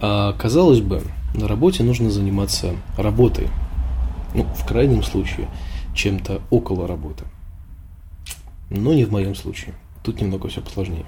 А 0.00 0.32
казалось 0.34 0.80
бы, 0.80 1.02
на 1.34 1.48
работе 1.48 1.82
нужно 1.82 2.10
заниматься 2.10 2.74
работой. 2.96 3.48
Ну, 4.34 4.44
в 4.44 4.66
крайнем 4.66 5.02
случае, 5.02 5.48
чем-то 5.94 6.40
около 6.50 6.86
работы. 6.86 7.24
Но 8.70 8.94
не 8.94 9.04
в 9.04 9.12
моем 9.12 9.34
случае. 9.34 9.74
Тут 10.04 10.20
немного 10.20 10.48
все 10.48 10.60
посложнее. 10.60 11.06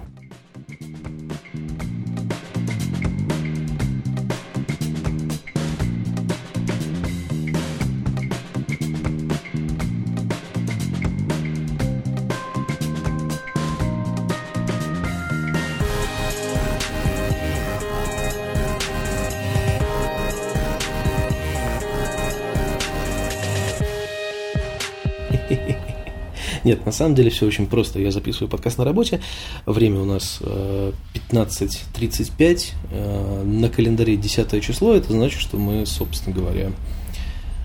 Нет, 26.71 26.87
на 26.87 26.93
самом 26.93 27.17
деле 27.17 27.31
все 27.31 27.47
очень 27.47 27.67
просто. 27.67 27.99
Я 27.99 28.13
записываю 28.13 28.49
подкаст 28.49 28.79
на 28.79 28.85
работе. 28.85 29.21
Время 29.67 30.03
у 30.03 30.05
нас 30.05 30.39
15.35. 30.41 32.73
Э, 32.93 33.43
на 33.43 33.69
календаре 33.69 34.17
10 34.17 34.63
число. 34.63 34.95
Это 34.95 35.13
значит, 35.13 35.41
что 35.41 35.57
мы, 35.57 35.85
собственно 35.85 36.33
говоря, 36.33 36.71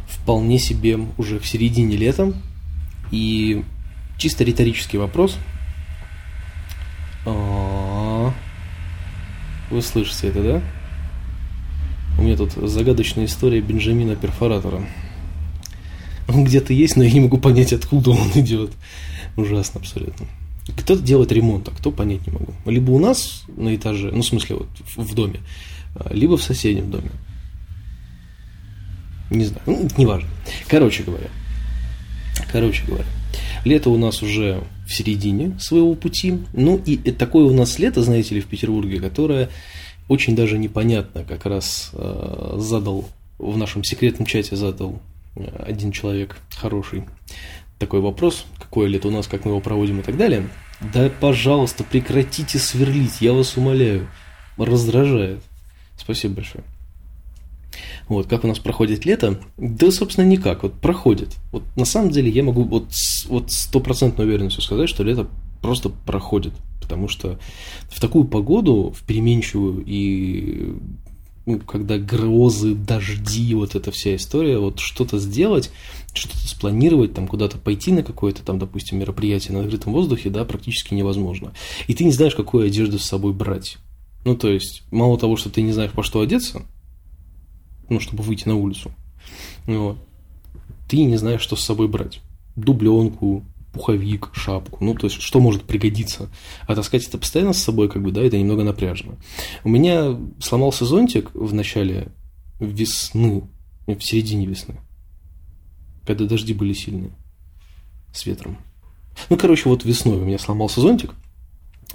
вполне 0.08 0.58
себе 0.58 0.98
уже 1.20 1.38
в 1.38 1.46
середине 1.46 1.96
лета. 1.96 2.34
И 3.12 3.64
чисто 4.18 4.44
риторический 4.44 4.98
вопрос. 4.98 5.38
Вы 7.26 8.34
слышите 9.84 10.30
это, 10.30 10.42
да? 10.42 10.64
У 12.18 12.24
меня 12.24 12.38
тут 12.38 12.54
загадочная 12.54 13.26
история 13.26 13.62
Бенджамина 13.62 14.16
Перфоратора. 14.16 14.82
Он 16.28 16.44
где-то 16.44 16.74
есть, 16.74 16.96
но 16.96 17.04
я 17.04 17.12
не 17.12 17.22
могу 17.22 17.38
понять, 17.38 17.74
откуда 17.74 18.12
он 18.12 18.30
идет. 18.36 18.72
Ужасно 19.36 19.80
абсолютно. 19.80 20.26
Кто-то 20.78 21.02
делает 21.02 21.32
ремонт, 21.32 21.68
а 21.68 21.72
кто 21.72 21.92
понять 21.92 22.26
не 22.26 22.34
могу. 22.34 22.54
Либо 22.66 22.92
у 22.92 23.00
нас 23.00 23.44
на 23.56 23.76
этаже, 23.76 24.12
ну, 24.12 24.22
в 24.22 24.26
смысле, 24.26 24.56
вот 24.56 24.70
в 24.96 25.14
доме, 25.14 25.42
либо 26.10 26.38
в 26.38 26.44
соседнем 26.44 26.90
доме. 26.90 27.12
Не 29.30 29.46
знаю, 29.46 29.62
ну, 29.66 29.88
неважно. 29.98 30.30
Короче 30.68 31.04
говоря, 31.04 31.30
короче 32.52 32.84
говоря, 32.86 33.06
лето 33.64 33.90
у 33.90 33.98
нас 33.98 34.24
уже 34.24 34.64
в 34.88 34.94
середине 34.94 35.58
своего 35.60 35.94
пути. 35.96 36.40
Ну, 36.54 36.82
и 36.86 36.98
такое 37.12 37.46
у 37.46 37.54
нас 37.54 37.78
лето, 37.78 38.02
знаете 38.02 38.36
ли, 38.36 38.42
в 38.42 38.48
Петербурге, 38.48 39.00
которое 39.00 39.50
очень 40.08 40.36
даже 40.36 40.58
непонятно 40.58 41.24
как 41.24 41.46
раз 41.46 41.90
э, 41.94 42.56
задал 42.58 43.06
в 43.38 43.58
нашем 43.58 43.84
секретном 43.84 44.26
чате 44.26 44.56
задал 44.56 45.02
один 45.36 45.92
человек 45.92 46.38
хороший 46.56 47.06
такой 47.80 48.00
вопрос, 48.00 48.46
какое 48.58 48.88
лето 48.88 49.10
у 49.10 49.12
нас, 49.12 49.28
как 49.28 49.46
мы 49.46 49.52
его 49.52 49.60
проводим 49.60 50.00
и 50.00 50.04
так 50.04 50.18
далее. 50.18 50.48
Да, 50.94 51.10
пожалуйста, 51.20 51.84
прекратите 51.84 52.58
сверлить, 52.60 53.22
я 53.22 53.34
вас 53.34 53.58
умоляю. 53.58 54.08
Раздражает. 54.58 55.42
Спасибо 55.98 56.36
большое. 56.36 56.64
Вот, 58.08 58.28
как 58.28 58.44
у 58.44 58.48
нас 58.48 58.60
проходит 58.60 59.06
лето? 59.06 59.40
Да, 59.58 59.92
собственно, 59.92 60.26
никак. 60.26 60.64
Вот 60.64 60.74
проходит. 60.80 61.36
Вот 61.52 61.64
на 61.76 61.86
самом 61.86 62.12
деле 62.12 62.30
я 62.30 62.44
могу 62.44 62.64
вот, 62.64 62.92
вот 63.28 63.52
стопроцентной 63.52 64.26
уверенностью 64.26 64.62
сказать, 64.62 64.90
что 64.90 65.04
лето 65.04 65.28
просто 65.62 65.90
проходит. 65.90 66.54
Потому 66.80 67.08
что 67.08 67.40
в 67.90 68.00
такую 68.00 68.26
погоду, 68.26 68.94
в 68.96 69.04
переменчивую 69.06 69.84
и 69.86 70.76
ну, 71.46 71.60
когда 71.60 71.98
грозы, 71.98 72.74
дожди, 72.74 73.54
вот 73.54 73.76
эта 73.76 73.92
вся 73.92 74.16
история, 74.16 74.58
вот 74.58 74.80
что-то 74.80 75.20
сделать, 75.20 75.72
что-то 76.14 76.36
спланировать, 76.38 77.14
там 77.14 77.28
куда-то 77.28 77.58
пойти 77.58 77.92
на 77.92 78.04
какое-то 78.04 78.44
там, 78.44 78.58
допустим, 78.58 78.98
мероприятие 78.98 79.54
на 79.54 79.62
открытом 79.62 79.94
воздухе, 79.94 80.30
да, 80.30 80.44
практически 80.44 80.94
невозможно. 80.94 81.54
И 81.88 81.94
ты 81.94 82.04
не 82.04 82.12
знаешь, 82.12 82.36
какую 82.36 82.66
одежду 82.66 82.98
с 82.98 83.06
собой 83.06 83.34
брать. 83.34 83.78
Ну, 84.24 84.36
то 84.36 84.50
есть, 84.50 84.84
мало 84.92 85.20
того, 85.20 85.38
что 85.38 85.50
ты 85.50 85.62
не 85.62 85.72
знаешь, 85.72 85.92
по 85.92 86.02
что 86.02 86.22
одеться, 86.22 86.64
ну, 87.90 88.00
чтобы 88.00 88.24
выйти 88.24 88.48
на 88.48 88.56
улицу, 88.56 88.92
вот, 89.68 89.98
ты 90.88 91.04
не 91.04 91.18
знаешь, 91.18 91.42
что 91.42 91.56
с 91.56 91.64
собой 91.64 91.88
брать. 91.88 92.22
Дубленку, 92.56 93.44
пуховик, 93.76 94.30
шапку, 94.34 94.84
ну, 94.84 94.96
то 94.96 95.08
есть, 95.08 95.22
что 95.22 95.42
может 95.42 95.64
пригодиться. 95.64 96.30
А 96.66 96.76
таскать 96.76 97.06
это 97.06 97.18
постоянно 97.18 97.52
с 97.52 97.62
собой, 97.62 97.90
как 97.90 98.02
бы, 98.02 98.12
да, 98.12 98.22
это 98.22 98.38
немного 98.38 98.64
напряжно. 98.64 99.18
У 99.66 99.70
меня 99.70 100.18
сломался 100.40 100.86
зонтик 100.86 101.30
в 101.34 101.54
начале 101.54 102.08
весны, 102.60 103.44
в 103.86 104.00
середине 104.00 104.46
весны, 104.46 104.78
когда 106.08 106.26
дожди 106.26 106.54
были 106.54 106.72
сильные, 106.72 107.12
с 108.14 108.26
ветром. 108.26 108.58
Ну, 109.30 109.36
короче, 109.36 109.68
вот 109.68 109.84
весной 109.84 110.18
у 110.18 110.26
меня 110.26 110.40
сломался 110.40 110.80
зонтик, 110.80 111.14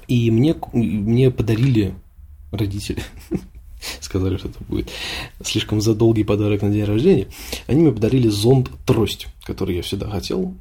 и 0.07 0.31
мне, 0.31 0.55
мне 0.75 1.31
подарили 1.31 1.95
родители, 2.53 3.03
сказали, 4.01 4.37
что 4.37 4.49
это 4.49 4.63
будет 4.65 4.91
слишком 5.43 5.81
задолгий 5.81 6.25
подарок 6.25 6.61
на 6.61 6.71
день 6.71 6.85
рождения, 6.85 7.29
они 7.67 7.81
мне 7.81 7.93
подарили 7.93 8.29
зонт-трость, 8.29 9.29
который 9.45 9.77
я 9.77 9.83
всегда 9.83 10.11
хотел, 10.11 10.55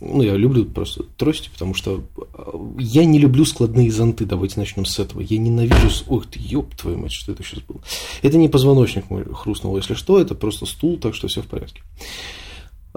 ну, 0.00 0.22
я 0.22 0.36
люблю 0.36 0.66
просто 0.66 1.04
трости, 1.16 1.48
потому 1.50 1.72
что 1.74 2.04
э, 2.16 2.52
я 2.78 3.04
не 3.04 3.18
люблю 3.18 3.44
складные 3.44 3.90
зонты, 3.90 4.26
давайте 4.26 4.60
начнем 4.60 4.84
с 4.84 4.98
этого. 4.98 5.20
Я 5.20 5.38
ненавижу... 5.38 5.88
Ох 6.08 6.26
ты, 6.26 6.38
ёб 6.38 6.74
твою 6.74 6.98
мать, 6.98 7.12
что 7.12 7.32
это 7.32 7.42
сейчас 7.42 7.60
было? 7.60 7.80
Это 8.22 8.36
не 8.36 8.48
позвоночник 8.48 9.08
мой 9.08 9.24
хрустнул, 9.32 9.76
если 9.76 9.94
что, 9.94 10.20
это 10.20 10.34
просто 10.34 10.66
стул, 10.66 10.98
так 10.98 11.14
что 11.14 11.28
все 11.28 11.40
в 11.40 11.46
порядке. 11.46 11.82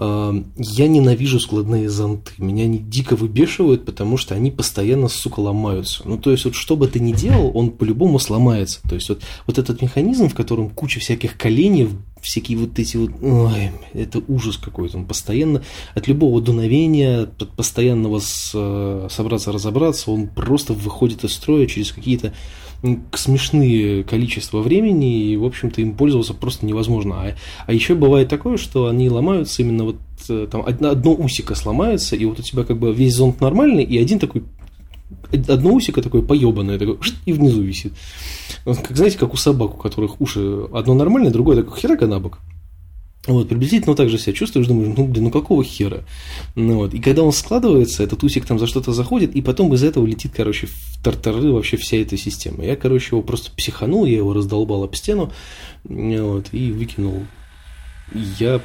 Я 0.01 0.87
ненавижу 0.87 1.41
складные 1.41 1.89
зонты. 1.89 2.31
Меня 2.37 2.63
они 2.63 2.77
дико 2.77 3.17
выбешивают, 3.17 3.85
потому 3.85 4.15
что 4.15 4.33
они 4.33 4.49
постоянно, 4.49 5.09
сука, 5.09 5.41
ломаются. 5.41 6.03
Ну, 6.05 6.17
то 6.17 6.31
есть, 6.31 6.45
вот 6.45 6.55
что 6.55 6.77
бы 6.77 6.87
ты 6.87 7.01
ни 7.01 7.11
делал, 7.11 7.51
он 7.53 7.71
по-любому 7.71 8.17
сломается. 8.17 8.79
То 8.87 8.95
есть, 8.95 9.09
вот, 9.09 9.21
вот 9.45 9.57
этот 9.57 9.81
механизм, 9.81 10.29
в 10.29 10.35
котором 10.35 10.69
куча 10.69 11.01
всяких 11.01 11.37
коленей, 11.37 11.89
всякие 12.21 12.57
вот 12.57 12.79
эти 12.79 12.95
вот... 12.95 13.11
Ой, 13.21 13.71
это 13.93 14.21
ужас 14.29 14.55
какой-то. 14.55 14.97
Он 14.97 15.05
постоянно, 15.05 15.63
от 15.93 16.07
любого 16.07 16.41
дуновения, 16.41 17.23
от 17.23 17.49
постоянного 17.57 18.19
с, 18.19 18.51
э, 18.53 19.07
собраться, 19.09 19.51
разобраться, 19.51 20.11
он 20.11 20.27
просто 20.27 20.71
выходит 20.71 21.25
из 21.25 21.33
строя 21.33 21.65
через 21.67 21.91
какие-то 21.91 22.33
смешные 23.13 24.03
количество 24.03 24.61
времени, 24.61 25.31
и, 25.31 25.37
в 25.37 25.45
общем-то, 25.45 25.81
им 25.81 25.93
пользоваться 25.95 26.33
просто 26.33 26.65
невозможно. 26.65 27.15
А, 27.15 27.35
а 27.67 27.73
еще 27.73 27.95
бывает 27.95 28.29
такое, 28.29 28.57
что 28.57 28.87
они 28.87 29.09
ломаются 29.09 29.61
именно 29.61 29.83
вот 29.85 29.97
э, 30.29 30.47
там 30.49 30.63
одно, 30.65 30.89
одно 30.89 31.13
усико 31.13 31.55
сломается, 31.55 32.15
и 32.15 32.25
вот 32.25 32.39
у 32.39 32.43
тебя 32.43 32.63
как 32.63 32.77
бы 32.77 32.93
весь 32.93 33.15
зонт 33.15 33.41
нормальный, 33.41 33.83
и 33.83 33.97
один 33.97 34.19
такой 34.19 34.43
одно 35.31 35.73
усико 35.73 36.01
такое 36.01 36.21
поебанное, 36.21 36.79
такое, 36.79 36.97
и 37.25 37.33
внизу 37.33 37.61
висит. 37.61 37.93
Вот, 38.65 38.77
как, 38.79 38.95
знаете, 38.95 39.17
как 39.17 39.33
у 39.33 39.37
собак, 39.37 39.75
у 39.75 39.77
которых 39.77 40.21
уши 40.21 40.65
одно 40.73 40.93
нормальное, 40.93 41.31
другое 41.31 41.57
такое 41.57 41.79
херака 41.79 42.07
на 42.07 42.19
бок. 42.19 42.39
Вот, 43.29 43.47
приблизительно 43.47 43.95
так 43.95 44.09
же 44.09 44.17
себя 44.17 44.33
чувствуешь, 44.33 44.65
думаешь, 44.65 44.91
ну, 44.97 45.05
блин, 45.05 45.25
ну 45.25 45.29
какого 45.29 45.63
хера? 45.63 45.99
Ну, 46.55 46.77
вот. 46.77 46.95
И 46.95 46.99
когда 46.99 47.21
он 47.21 47.31
складывается, 47.31 48.01
этот 48.01 48.23
усик 48.23 48.47
там 48.47 48.57
за 48.57 48.65
что-то 48.65 48.91
заходит, 48.91 49.35
и 49.35 49.41
потом 49.43 49.71
из 49.75 49.83
этого 49.83 50.03
летит, 50.07 50.33
короче, 50.35 50.65
в 50.65 51.03
тартары 51.03 51.51
вообще 51.51 51.77
вся 51.77 51.97
эта 51.97 52.17
система. 52.17 52.65
Я, 52.65 52.75
короче, 52.75 53.09
его 53.11 53.21
просто 53.21 53.51
психанул, 53.55 54.05
я 54.05 54.17
его 54.17 54.33
раздолбал 54.33 54.83
об 54.83 54.95
стену, 54.95 55.31
вот, 55.83 56.47
и 56.53 56.71
выкинул. 56.71 57.27
Я 58.39 58.61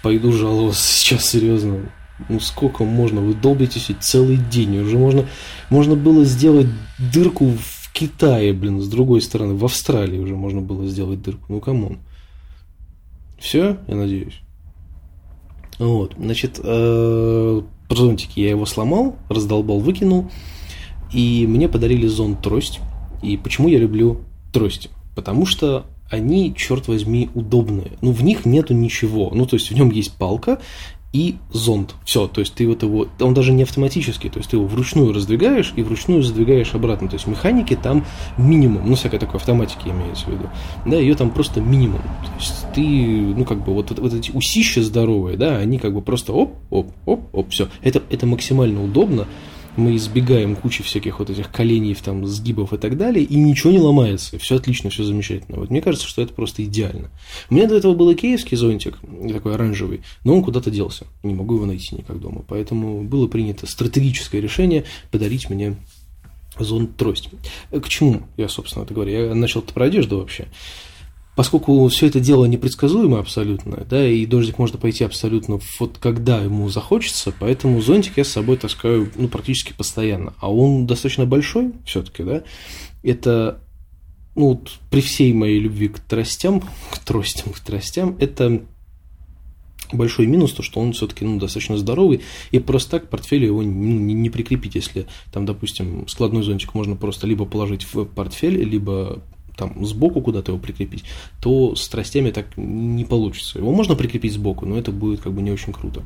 пойду 0.00 0.32
жаловаться 0.32 0.80
сейчас, 0.94 1.28
серьезно. 1.28 1.90
Ну 2.28 2.38
сколько 2.38 2.84
можно? 2.84 3.20
Вы 3.20 3.34
долбитесь 3.34 3.90
целый 4.00 4.36
день. 4.36 4.78
Уже 4.78 4.96
можно, 4.96 5.26
можно 5.70 5.96
было 5.96 6.24
сделать 6.24 6.68
дырку 7.12 7.46
в 7.46 7.92
Китае, 7.92 8.52
блин, 8.52 8.80
с 8.80 8.86
другой 8.86 9.20
стороны. 9.20 9.54
В 9.54 9.64
Австралии 9.64 10.20
уже 10.20 10.36
можно 10.36 10.60
было 10.60 10.86
сделать 10.86 11.20
дырку. 11.20 11.46
Ну, 11.48 11.58
come 11.58 11.81
on. 11.81 11.98
Все, 13.44 13.76
я 13.88 13.94
надеюсь. 13.94 14.40
Вот, 15.78 16.14
значит, 16.18 16.58
э, 16.64 17.62
зонтик 17.90 18.30
я 18.38 18.48
его 18.48 18.64
сломал, 18.64 19.16
раздолбал, 19.28 19.80
выкинул, 19.80 20.30
и 21.12 21.46
мне 21.46 21.68
подарили 21.68 22.06
зонт-трость. 22.06 22.80
И 23.22 23.36
почему 23.36 23.68
я 23.68 23.78
люблю 23.78 24.22
трости? 24.50 24.88
Потому 25.14 25.44
что 25.44 25.84
они, 26.08 26.54
черт 26.56 26.88
возьми, 26.88 27.28
удобные. 27.34 27.92
Ну, 28.00 28.12
в 28.12 28.24
них 28.24 28.46
нету 28.46 28.72
ничего. 28.72 29.30
Ну, 29.34 29.44
то 29.44 29.56
есть 29.56 29.70
в 29.70 29.74
нем 29.74 29.90
есть 29.90 30.16
палка, 30.16 30.62
и 31.14 31.36
зонд. 31.52 31.94
Все, 32.04 32.26
то 32.26 32.40
есть 32.40 32.54
ты 32.54 32.66
вот 32.66 32.82
его, 32.82 33.06
он 33.20 33.34
даже 33.34 33.52
не 33.52 33.62
автоматический, 33.62 34.28
то 34.28 34.38
есть 34.38 34.50
ты 34.50 34.56
его 34.56 34.66
вручную 34.66 35.12
раздвигаешь 35.12 35.72
и 35.76 35.82
вручную 35.82 36.24
задвигаешь 36.24 36.74
обратно. 36.74 37.08
То 37.08 37.14
есть 37.14 37.28
механики 37.28 37.78
там 37.80 38.04
минимум, 38.36 38.82
ну 38.84 38.96
всякой 38.96 39.20
такой 39.20 39.36
автоматики 39.36 39.88
имеется 39.88 40.26
в 40.26 40.30
виду. 40.30 40.50
Да, 40.84 40.96
ее 40.96 41.14
там 41.14 41.30
просто 41.30 41.60
минимум. 41.60 42.02
То 42.02 42.40
есть 42.40 42.66
ты, 42.74 42.82
ну 42.82 43.44
как 43.44 43.64
бы 43.64 43.72
вот, 43.72 43.96
вот 43.96 44.12
эти 44.12 44.32
усища 44.32 44.82
здоровые, 44.82 45.36
да, 45.36 45.56
они 45.56 45.78
как 45.78 45.94
бы 45.94 46.02
просто 46.02 46.32
оп, 46.32 46.56
оп, 46.70 46.90
оп, 47.06 47.20
оп, 47.32 47.48
все. 47.50 47.68
Это, 47.80 48.02
это 48.10 48.26
максимально 48.26 48.82
удобно. 48.82 49.28
Мы 49.76 49.96
избегаем 49.96 50.56
кучи 50.56 50.82
всяких 50.82 51.18
вот 51.18 51.30
этих 51.30 51.50
коленей, 51.50 51.94
там, 51.94 52.26
сгибов 52.26 52.72
и 52.72 52.78
так 52.78 52.96
далее, 52.96 53.24
и 53.24 53.36
ничего 53.36 53.72
не 53.72 53.78
ломается, 53.78 54.38
все 54.38 54.56
отлично, 54.56 54.90
все 54.90 55.04
замечательно. 55.04 55.58
Вот 55.58 55.70
мне 55.70 55.80
кажется, 55.80 56.06
что 56.06 56.22
это 56.22 56.32
просто 56.32 56.64
идеально. 56.64 57.10
У 57.50 57.54
меня 57.54 57.68
до 57.68 57.76
этого 57.76 57.94
был 57.94 58.12
икеевский 58.12 58.56
зонтик, 58.56 58.98
такой 59.32 59.54
оранжевый, 59.54 60.02
но 60.24 60.34
он 60.36 60.42
куда-то 60.42 60.70
делся, 60.70 61.06
не 61.22 61.34
могу 61.34 61.56
его 61.56 61.66
найти 61.66 61.94
никак 61.96 62.20
дома, 62.20 62.44
поэтому 62.46 63.02
было 63.02 63.26
принято 63.26 63.66
стратегическое 63.66 64.40
решение 64.40 64.84
подарить 65.10 65.50
мне 65.50 65.76
зонт-трость. 66.58 67.30
К 67.70 67.88
чему 67.88 68.22
я, 68.36 68.48
собственно, 68.48 68.84
это 68.84 68.94
говорю? 68.94 69.10
Я 69.10 69.34
начал 69.34 69.62
про 69.62 69.86
одежду 69.86 70.18
вообще 70.18 70.46
поскольку 71.36 71.86
все 71.88 72.06
это 72.06 72.20
дело 72.20 72.44
непредсказуемо 72.44 73.18
абсолютно, 73.18 73.84
да, 73.88 74.06
и 74.06 74.24
дождик 74.26 74.58
может 74.58 74.78
пойти 74.78 75.04
абсолютно 75.04 75.60
вот 75.78 75.98
когда 75.98 76.40
ему 76.40 76.68
захочется, 76.68 77.32
поэтому 77.38 77.80
зонтик 77.80 78.16
я 78.16 78.24
с 78.24 78.28
собой 78.28 78.56
таскаю 78.56 79.10
ну, 79.16 79.28
практически 79.28 79.72
постоянно. 79.72 80.34
А 80.38 80.52
он 80.52 80.86
достаточно 80.86 81.26
большой 81.26 81.72
все-таки, 81.84 82.22
да, 82.22 82.42
это 83.02 83.60
ну, 84.34 84.48
вот 84.48 84.72
при 84.90 85.00
всей 85.00 85.32
моей 85.32 85.60
любви 85.60 85.88
к 85.88 85.98
тростям, 86.00 86.60
к 86.60 86.98
тростям, 87.04 87.52
к 87.52 87.60
тростям, 87.60 88.16
это 88.18 88.62
большой 89.92 90.26
минус, 90.26 90.52
то, 90.52 90.62
что 90.62 90.80
он 90.80 90.92
все-таки 90.92 91.24
ну, 91.24 91.38
достаточно 91.38 91.76
здоровый, 91.76 92.22
и 92.50 92.58
просто 92.58 92.92
так 92.92 93.06
к 93.06 93.10
портфелю 93.10 93.46
его 93.46 93.62
ну, 93.62 93.70
не, 93.70 94.14
не 94.14 94.30
прикрепить, 94.30 94.74
если 94.74 95.06
там, 95.32 95.46
допустим, 95.46 96.08
складной 96.08 96.42
зонтик 96.42 96.74
можно 96.74 96.96
просто 96.96 97.26
либо 97.26 97.44
положить 97.44 97.86
в 97.92 98.04
портфель, 98.04 98.62
либо 98.62 99.22
там 99.56 99.84
сбоку 99.86 100.20
куда-то 100.20 100.52
его 100.52 100.60
прикрепить, 100.60 101.04
то 101.40 101.74
с 101.74 101.88
тростями 101.88 102.30
так 102.30 102.46
не 102.56 103.04
получится. 103.04 103.58
Его 103.58 103.72
можно 103.72 103.94
прикрепить 103.94 104.32
сбоку, 104.32 104.66
но 104.66 104.78
это 104.78 104.92
будет 104.92 105.20
как 105.20 105.32
бы 105.32 105.42
не 105.42 105.50
очень 105.50 105.72
круто. 105.72 106.02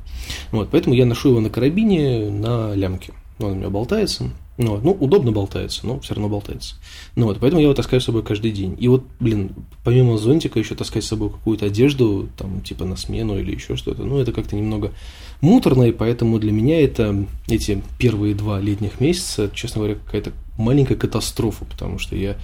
Вот, 0.52 0.68
поэтому 0.70 0.94
я 0.94 1.06
ношу 1.06 1.30
его 1.30 1.40
на 1.40 1.50
карабине 1.50 2.30
на 2.30 2.74
лямке. 2.74 3.12
Он 3.38 3.52
у 3.52 3.54
меня 3.54 3.70
болтается. 3.70 4.30
Ну, 4.58 4.80
ну, 4.82 4.90
удобно 4.90 5.30
болтается, 5.30 5.86
но 5.86 6.00
все 6.00 6.14
равно 6.14 6.28
болтается. 6.28 6.74
Ну 7.14 7.26
вот, 7.26 7.38
поэтому 7.40 7.60
я 7.60 7.66
его 7.66 7.74
таскаю 7.74 8.00
с 8.00 8.04
собой 8.04 8.24
каждый 8.24 8.50
день. 8.50 8.76
И 8.78 8.88
вот, 8.88 9.04
блин, 9.20 9.52
помимо 9.84 10.18
зонтика 10.18 10.58
еще 10.58 10.74
таскать 10.74 11.04
с 11.04 11.08
собой 11.08 11.30
какую-то 11.30 11.66
одежду, 11.66 12.28
там, 12.36 12.60
типа 12.60 12.84
на 12.84 12.96
смену 12.96 13.38
или 13.38 13.54
еще 13.54 13.76
что-то, 13.76 14.02
ну, 14.02 14.18
это 14.18 14.32
как-то 14.32 14.56
немного 14.56 14.92
муторно, 15.40 15.84
и 15.84 15.92
поэтому 15.92 16.40
для 16.40 16.50
меня 16.50 16.82
это 16.82 17.24
эти 17.46 17.80
первые 17.98 18.34
два 18.34 18.60
летних 18.60 19.00
месяца, 19.00 19.48
честно 19.54 19.78
говоря, 19.78 19.94
какая-то 20.04 20.32
маленькая 20.56 20.96
катастрофа, 20.96 21.64
потому 21.64 22.00
что 22.00 22.16
я 22.16 22.36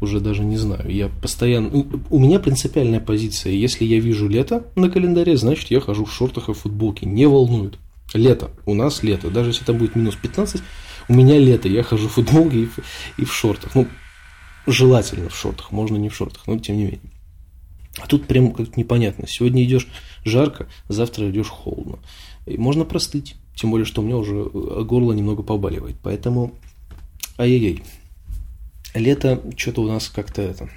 уже 0.00 0.18
даже 0.18 0.42
не 0.42 0.56
знаю. 0.56 0.90
Я 0.92 1.08
постоянно... 1.08 1.86
У 2.10 2.18
меня 2.18 2.40
принципиальная 2.40 2.98
позиция. 2.98 3.52
Если 3.52 3.84
я 3.84 4.00
вижу 4.00 4.28
лето 4.28 4.66
на 4.74 4.90
календаре, 4.90 5.36
значит, 5.36 5.70
я 5.70 5.80
хожу 5.80 6.04
в 6.04 6.12
шортах 6.12 6.48
и 6.48 6.52
футболке. 6.52 7.06
Не 7.06 7.26
волнует. 7.26 7.78
Лето. 8.12 8.50
У 8.66 8.74
нас 8.74 9.04
лето. 9.04 9.30
Даже 9.30 9.50
если 9.50 9.64
там 9.64 9.78
будет 9.78 9.94
минус 9.94 10.16
15, 10.16 10.60
у 11.10 11.14
меня 11.14 11.38
лето. 11.38 11.68
Я 11.68 11.82
хожу 11.82 12.08
в 12.08 12.12
футболке 12.12 12.62
и 12.62 12.68
и 13.18 13.24
в 13.24 13.34
шортах. 13.34 13.74
Ну, 13.74 13.88
желательно 14.66 15.28
в 15.28 15.36
шортах. 15.36 15.72
Можно 15.72 15.96
не 15.96 16.08
в 16.08 16.14
шортах, 16.14 16.46
но 16.46 16.58
тем 16.58 16.76
не 16.76 16.84
менее. 16.84 17.00
А 17.98 18.06
тут 18.06 18.26
прям 18.26 18.52
как 18.52 18.76
непонятно. 18.76 19.26
Сегодня 19.26 19.64
идешь 19.64 19.88
жарко, 20.24 20.68
завтра 20.88 21.28
идешь 21.28 21.48
холодно. 21.48 21.98
И 22.46 22.56
можно 22.56 22.84
простыть. 22.84 23.34
Тем 23.56 23.72
более, 23.72 23.84
что 23.84 24.00
у 24.00 24.04
меня 24.04 24.16
уже 24.16 24.44
горло 24.84 25.12
немного 25.12 25.42
побаливает. 25.42 25.96
Поэтому 26.02 26.54
Ай-яй-яй. 27.40 27.82
Лето 28.94 29.42
что-то 29.56 29.82
у 29.82 29.88
нас 29.88 30.08
как-то 30.08 30.42
это... 30.42 30.68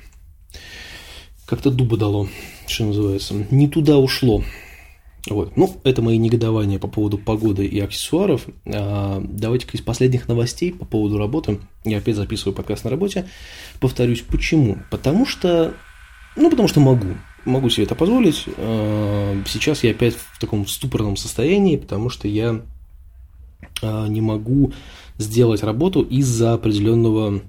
Как-то 1.46 1.70
дуба 1.70 1.98
дало, 1.98 2.30
что 2.68 2.86
называется. 2.86 3.34
Не 3.52 3.68
туда 3.68 3.98
ушло. 3.98 4.44
Вот. 5.30 5.56
Ну, 5.56 5.74
это 5.84 6.02
мои 6.02 6.18
негодования 6.18 6.80
по 6.80 6.88
поводу 6.88 7.18
погоды 7.18 7.66
и 7.66 7.80
аксессуаров. 7.80 8.46
А, 8.66 9.24
давайте-ка 9.26 9.78
из 9.78 9.82
последних 9.82 10.28
новостей 10.28 10.74
по 10.74 10.86
поводу 10.86 11.18
работы. 11.18 11.60
Я 11.86 12.00
опять 12.00 12.18
записываю 12.18 12.54
подкаст 12.54 12.84
на 12.84 12.90
работе. 12.90 13.28
Повторюсь, 13.80 14.22
почему? 14.22 14.80
Потому 14.92 15.26
что... 15.26 15.74
Ну, 16.36 16.50
потому 16.50 16.68
что 16.68 16.82
могу. 16.82 17.16
Могу 17.46 17.70
себе 17.70 17.86
это 17.86 17.96
позволить. 17.96 18.44
А, 18.58 19.42
сейчас 19.48 19.84
я 19.84 19.92
опять 19.92 20.16
в 20.16 20.40
таком 20.40 20.68
ступорном 20.68 21.16
состоянии, 21.16 21.78
потому 21.78 22.10
что 22.10 22.28
я 22.28 22.62
а, 23.82 24.08
не 24.08 24.20
могу 24.20 24.74
сделать 25.18 25.64
работу 25.64 26.02
из-за 26.02 26.54
определенного 26.54 27.42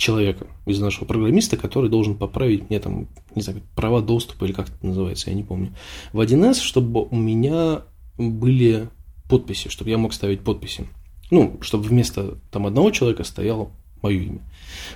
человека, 0.00 0.46
из 0.66 0.80
нашего 0.80 1.04
программиста, 1.04 1.56
который 1.56 1.90
должен 1.90 2.16
поправить 2.16 2.68
мне 2.70 2.80
там, 2.80 3.08
не 3.34 3.42
знаю, 3.42 3.62
права 3.76 4.00
доступа 4.00 4.44
или 4.46 4.52
как 4.52 4.68
это 4.68 4.86
называется, 4.86 5.30
я 5.30 5.36
не 5.36 5.44
помню, 5.44 5.74
в 6.12 6.20
1С, 6.20 6.60
чтобы 6.60 7.04
у 7.04 7.16
меня 7.16 7.82
были 8.18 8.88
подписи, 9.28 9.68
чтобы 9.68 9.90
я 9.90 9.98
мог 9.98 10.12
ставить 10.12 10.40
подписи. 10.40 10.86
Ну, 11.30 11.58
чтобы 11.60 11.84
вместо 11.84 12.38
там 12.50 12.66
одного 12.66 12.90
человека 12.90 13.22
стояло 13.22 13.70
мое 14.02 14.18
имя. 14.18 14.40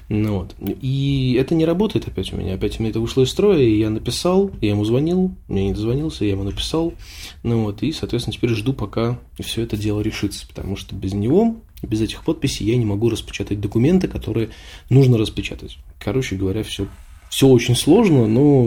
Ну, 0.09 0.39
вот. 0.41 0.55
И 0.81 1.37
это 1.39 1.55
не 1.55 1.65
работает 1.65 2.09
опять 2.09 2.33
у 2.33 2.37
меня. 2.37 2.55
Опять 2.55 2.79
у 2.79 2.83
меня 2.83 2.91
это 2.91 3.00
вышло 3.00 3.23
из 3.23 3.31
строя, 3.31 3.61
и 3.61 3.79
я 3.79 3.91
написал, 3.91 4.50
я 4.61 4.71
ему 4.71 4.85
звонил, 4.85 5.33
мне 5.49 5.67
не 5.67 5.75
дозвонился, 5.75 6.25
я 6.25 6.33
ему 6.33 6.45
написал. 6.45 6.95
Ну 7.43 7.65
вот, 7.65 7.83
и, 7.83 7.93
соответственно, 7.93 8.35
теперь 8.35 8.50
жду, 8.50 8.73
пока 8.73 9.19
все 9.39 9.62
это 9.62 9.77
дело 9.77 10.00
решится, 10.00 10.47
потому 10.49 10.77
что 10.77 10.95
без 10.97 11.12
него, 11.12 11.57
без 11.87 12.01
этих 12.01 12.25
подписей 12.25 12.67
я 12.67 12.77
не 12.77 12.85
могу 12.85 13.11
распечатать 13.11 13.61
документы, 13.61 14.09
которые 14.09 14.51
нужно 14.91 15.19
распечатать. 15.19 15.79
Короче 15.99 16.37
говоря, 16.37 16.63
все 16.63 16.87
все 17.35 17.49
очень 17.49 17.75
сложно, 17.75 18.29
но 18.29 18.63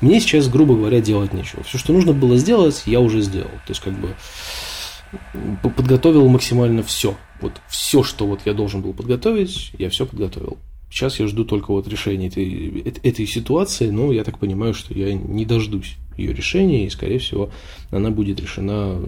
мне 0.00 0.20
сейчас, 0.20 0.48
грубо 0.48 0.74
говоря, 0.74 1.02
делать 1.02 1.34
нечего. 1.34 1.62
Все, 1.64 1.76
что 1.76 1.92
нужно 1.92 2.14
было 2.14 2.38
сделать, 2.38 2.82
я 2.86 2.98
уже 2.98 3.20
сделал. 3.20 3.50
То 3.66 3.70
есть, 3.70 3.80
как 3.82 3.92
бы 4.00 4.16
подготовил 5.76 6.28
максимально 6.28 6.82
все. 6.82 7.14
Вот 7.42 7.52
все, 7.68 8.02
что 8.02 8.26
вот 8.26 8.40
я 8.46 8.54
должен 8.54 8.80
был 8.80 8.94
подготовить, 8.94 9.72
я 9.78 9.90
все 9.90 10.06
подготовил. 10.06 10.56
Сейчас 10.90 11.20
я 11.20 11.26
жду 11.26 11.44
только 11.44 11.72
вот 11.72 11.86
решения 11.88 12.28
этой, 12.28 12.80
этой 13.02 13.26
ситуации, 13.26 13.90
но 13.90 14.12
я 14.12 14.24
так 14.24 14.38
понимаю, 14.38 14.72
что 14.72 14.94
я 14.94 15.12
не 15.12 15.44
дождусь 15.44 15.96
ее 16.16 16.32
решения, 16.32 16.86
и, 16.86 16.90
скорее 16.90 17.18
всего, 17.18 17.50
она 17.90 18.10
будет 18.10 18.40
решена, 18.40 18.98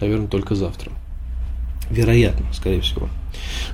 наверное, 0.00 0.28
только 0.28 0.54
завтра. 0.54 0.92
Вероятно, 1.90 2.46
скорее 2.52 2.80
всего. 2.80 3.08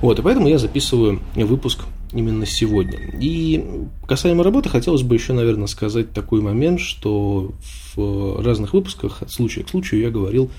Вот, 0.01 0.19
и 0.19 0.21
поэтому 0.21 0.47
я 0.47 0.57
записываю 0.57 1.21
выпуск 1.35 1.85
именно 2.11 2.45
сегодня. 2.45 2.99
И 3.19 3.63
касаемо 4.07 4.43
работы, 4.43 4.69
хотелось 4.69 5.03
бы 5.03 5.15
еще, 5.15 5.33
наверное, 5.33 5.67
сказать 5.67 6.11
такой 6.11 6.41
момент, 6.41 6.79
что 6.79 7.53
в 7.95 8.43
разных 8.43 8.73
выпусках 8.73 9.21
от 9.21 9.31
случая 9.31 9.63
к 9.63 9.69
случаю 9.69 10.01
я 10.01 10.09
говорил, 10.09 10.49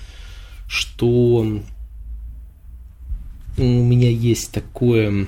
что 0.68 1.46
у 3.58 3.62
меня 3.62 4.10
есть 4.10 4.52
такое 4.52 5.26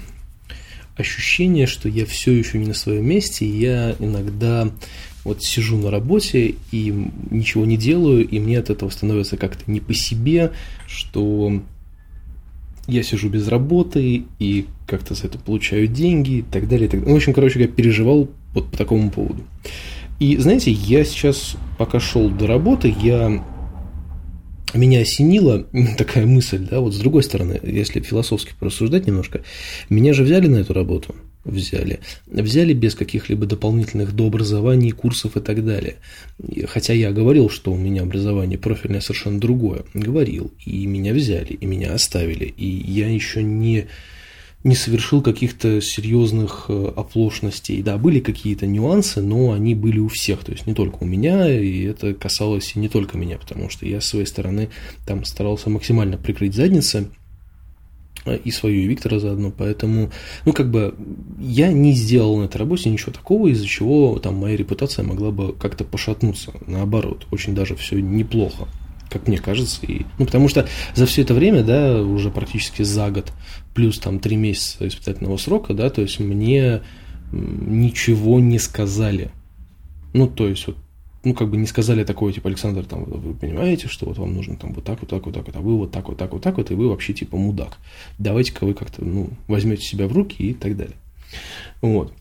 ощущение, 0.97 1.67
что 1.67 1.89
я 1.89 2.07
все 2.07 2.33
еще 2.33 2.59
не 2.59 2.67
на 2.67 2.75
своем 2.75 3.07
месте, 3.07 3.45
и 3.45 3.59
я 3.59 3.97
иногда 3.99 4.71
вот 5.25 5.43
сижу 5.43 5.77
на 5.77 5.91
работе 5.91 6.57
и 6.71 6.95
ничего 7.31 7.65
не 7.65 7.77
делаю, 7.77 8.27
и 8.27 8.39
мне 8.39 8.59
от 8.59 8.71
этого 8.71 8.91
становится 8.91 9.37
как-то 9.37 9.71
не 9.71 9.81
по 9.81 9.95
себе, 9.95 10.53
что 10.87 11.63
я 12.87 13.03
сижу 13.03 13.29
без 13.29 13.49
работы 13.49 14.25
и 14.39 14.67
как-то 14.87 15.15
за 15.15 15.27
это 15.27 15.39
получаю 15.39 15.87
деньги 15.87 16.39
и 16.39 16.43
так 16.43 16.69
далее. 16.69 16.87
И 16.87 16.91
так 16.91 17.01
далее. 17.01 17.09
Ну, 17.09 17.15
в 17.15 17.17
общем, 17.17 17.33
короче, 17.33 17.61
я 17.61 17.69
переживал 17.69 18.29
вот 18.55 18.71
по 18.71 18.77
такому 18.77 19.11
поводу. 19.11 19.43
И 20.19 20.37
знаете, 20.37 20.71
я 20.71 21.05
сейчас, 21.05 21.57
пока 21.79 21.99
шел 22.01 22.29
до 22.29 22.47
работы, 22.47 22.95
я 23.03 23.43
меня 24.75 25.01
осенила 25.01 25.67
такая 25.99 26.27
мысль, 26.27 26.67
да, 26.71 26.81
вот 26.81 26.95
с 26.95 26.99
другой 26.99 27.23
стороны, 27.23 27.59
если 27.63 28.01
философски 28.01 28.53
порассуждать 28.59 29.07
немножко, 29.07 29.43
меня 29.89 30.13
же 30.13 30.23
взяли 30.23 30.47
на 30.47 30.57
эту 30.57 30.73
работу, 30.75 31.15
взяли, 31.45 32.01
взяли 32.27 32.73
без 32.73 32.95
каких-либо 32.95 33.47
дополнительных 33.47 34.15
дообразований, 34.15 34.93
курсов 34.93 35.37
и 35.37 35.41
так 35.41 35.65
далее. 35.65 35.97
Хотя 36.67 36.93
я 36.93 37.13
говорил, 37.13 37.51
что 37.51 37.73
у 37.73 37.77
меня 37.77 38.03
образование 38.03 38.59
профильное 38.59 39.01
совершенно 39.01 39.41
другое, 39.41 39.85
говорил, 39.95 40.53
и 40.65 40.87
меня 40.87 41.13
взяли, 41.13 41.53
и 41.53 41.67
меня 41.67 41.95
оставили, 41.95 42.45
и 42.45 42.67
я 42.67 43.09
еще 43.09 43.43
не 43.43 43.87
не 44.65 44.77
совершил 44.77 45.23
каких-то 45.23 45.81
серьезных 45.81 46.67
э, 46.69 46.93
оплошностей. 46.95 47.83
Да, 47.83 47.99
были 47.99 48.21
какие-то 48.21 48.67
нюансы, 48.67 49.21
но 49.21 49.53
они 49.53 49.75
были 49.75 49.99
у 49.99 50.09
всех, 50.09 50.45
то 50.45 50.53
есть 50.53 50.67
не 50.67 50.75
только 50.75 50.99
у 51.01 51.05
меня, 51.05 51.53
и 51.53 51.83
это 51.83 52.15
касалось 52.15 52.73
и 52.75 52.79
не 52.79 52.89
только 52.89 53.19
меня, 53.19 53.39
потому 53.39 53.71
что 53.71 53.87
я 53.87 54.01
с 54.01 54.07
своей 54.07 54.27
стороны 54.27 54.69
там 55.05 55.25
старался 55.25 55.69
максимально 55.69 56.17
прикрыть 56.17 56.55
задницы, 56.55 57.09
и 58.27 58.51
свою, 58.51 58.83
и 58.83 58.87
Виктора 58.87 59.19
заодно, 59.19 59.51
поэтому, 59.51 60.11
ну, 60.45 60.53
как 60.53 60.71
бы, 60.71 60.95
я 61.41 61.73
не 61.73 61.93
сделал 61.93 62.39
на 62.39 62.45
этой 62.45 62.59
работе 62.59 62.91
ничего 62.91 63.13
такого, 63.13 63.49
из-за 63.49 63.67
чего 63.67 64.19
там 64.19 64.37
моя 64.37 64.57
репутация 64.57 65.05
могла 65.05 65.31
бы 65.31 65.53
как-то 65.53 65.85
пошатнуться, 65.85 66.53
наоборот, 66.67 67.27
очень 67.31 67.55
даже 67.55 67.75
все 67.77 68.01
неплохо 68.01 68.69
как 69.11 69.29
мне 69.29 69.37
кажется. 69.37 69.85
И, 69.85 70.07
ну, 70.19 70.25
потому 70.25 70.49
что 70.49 70.67
за 70.95 71.05
все 71.05 71.21
это 71.21 71.35
время, 71.35 71.63
да, 71.63 72.01
уже 72.01 72.31
практически 72.31 72.83
за 72.83 73.11
год, 73.11 73.31
плюс 73.75 73.99
там 73.99 74.19
три 74.19 74.37
месяца 74.37 74.89
испытательного 74.89 75.37
срока, 75.37 75.75
да, 75.75 75.91
то 75.91 76.01
есть 76.01 76.19
мне 76.19 76.81
ничего 77.31 78.41
не 78.41 78.59
сказали. 78.59 79.31
Ну, 80.15 80.29
то 80.29 80.49
есть 80.49 80.67
вот 80.67 80.77
ну, 81.25 81.35
как 81.35 81.49
бы 81.49 81.57
не 81.57 81.67
сказали 81.67 82.05
такое, 82.05 82.33
типа, 82.33 82.49
Александр, 82.49 82.85
там, 82.85 83.05
вы 83.05 83.35
понимаете, 83.35 83.89
что 83.89 84.07
вот 84.07 84.19
вам 84.19 84.35
нужно 84.35 84.57
там 84.57 84.73
вот 84.73 84.85
так, 84.85 85.01
вот 85.01 85.11
так, 85.11 85.25
вот 85.25 85.35
так, 85.35 85.47
вот, 85.47 85.57
а 85.57 85.61
вы 85.61 85.77
вот 85.77 85.93
так, 85.93 86.09
вот 86.09 86.19
так, 86.19 86.33
вот 86.33 86.43
так, 86.43 86.57
вот, 86.57 86.71
и 86.71 86.75
вы 86.75 86.89
вообще, 86.89 87.13
типа, 87.13 87.37
мудак. 87.37 87.79
Давайте-ка 88.19 88.65
вы 88.65 88.75
как-то, 88.75 89.05
ну, 89.05 89.31
возьмете 89.47 89.83
себя 89.83 90.09
в 90.09 90.13
руки 90.13 90.43
и 90.43 90.55
так 90.55 90.77
далее. 90.77 90.97
Вот. 91.81 92.13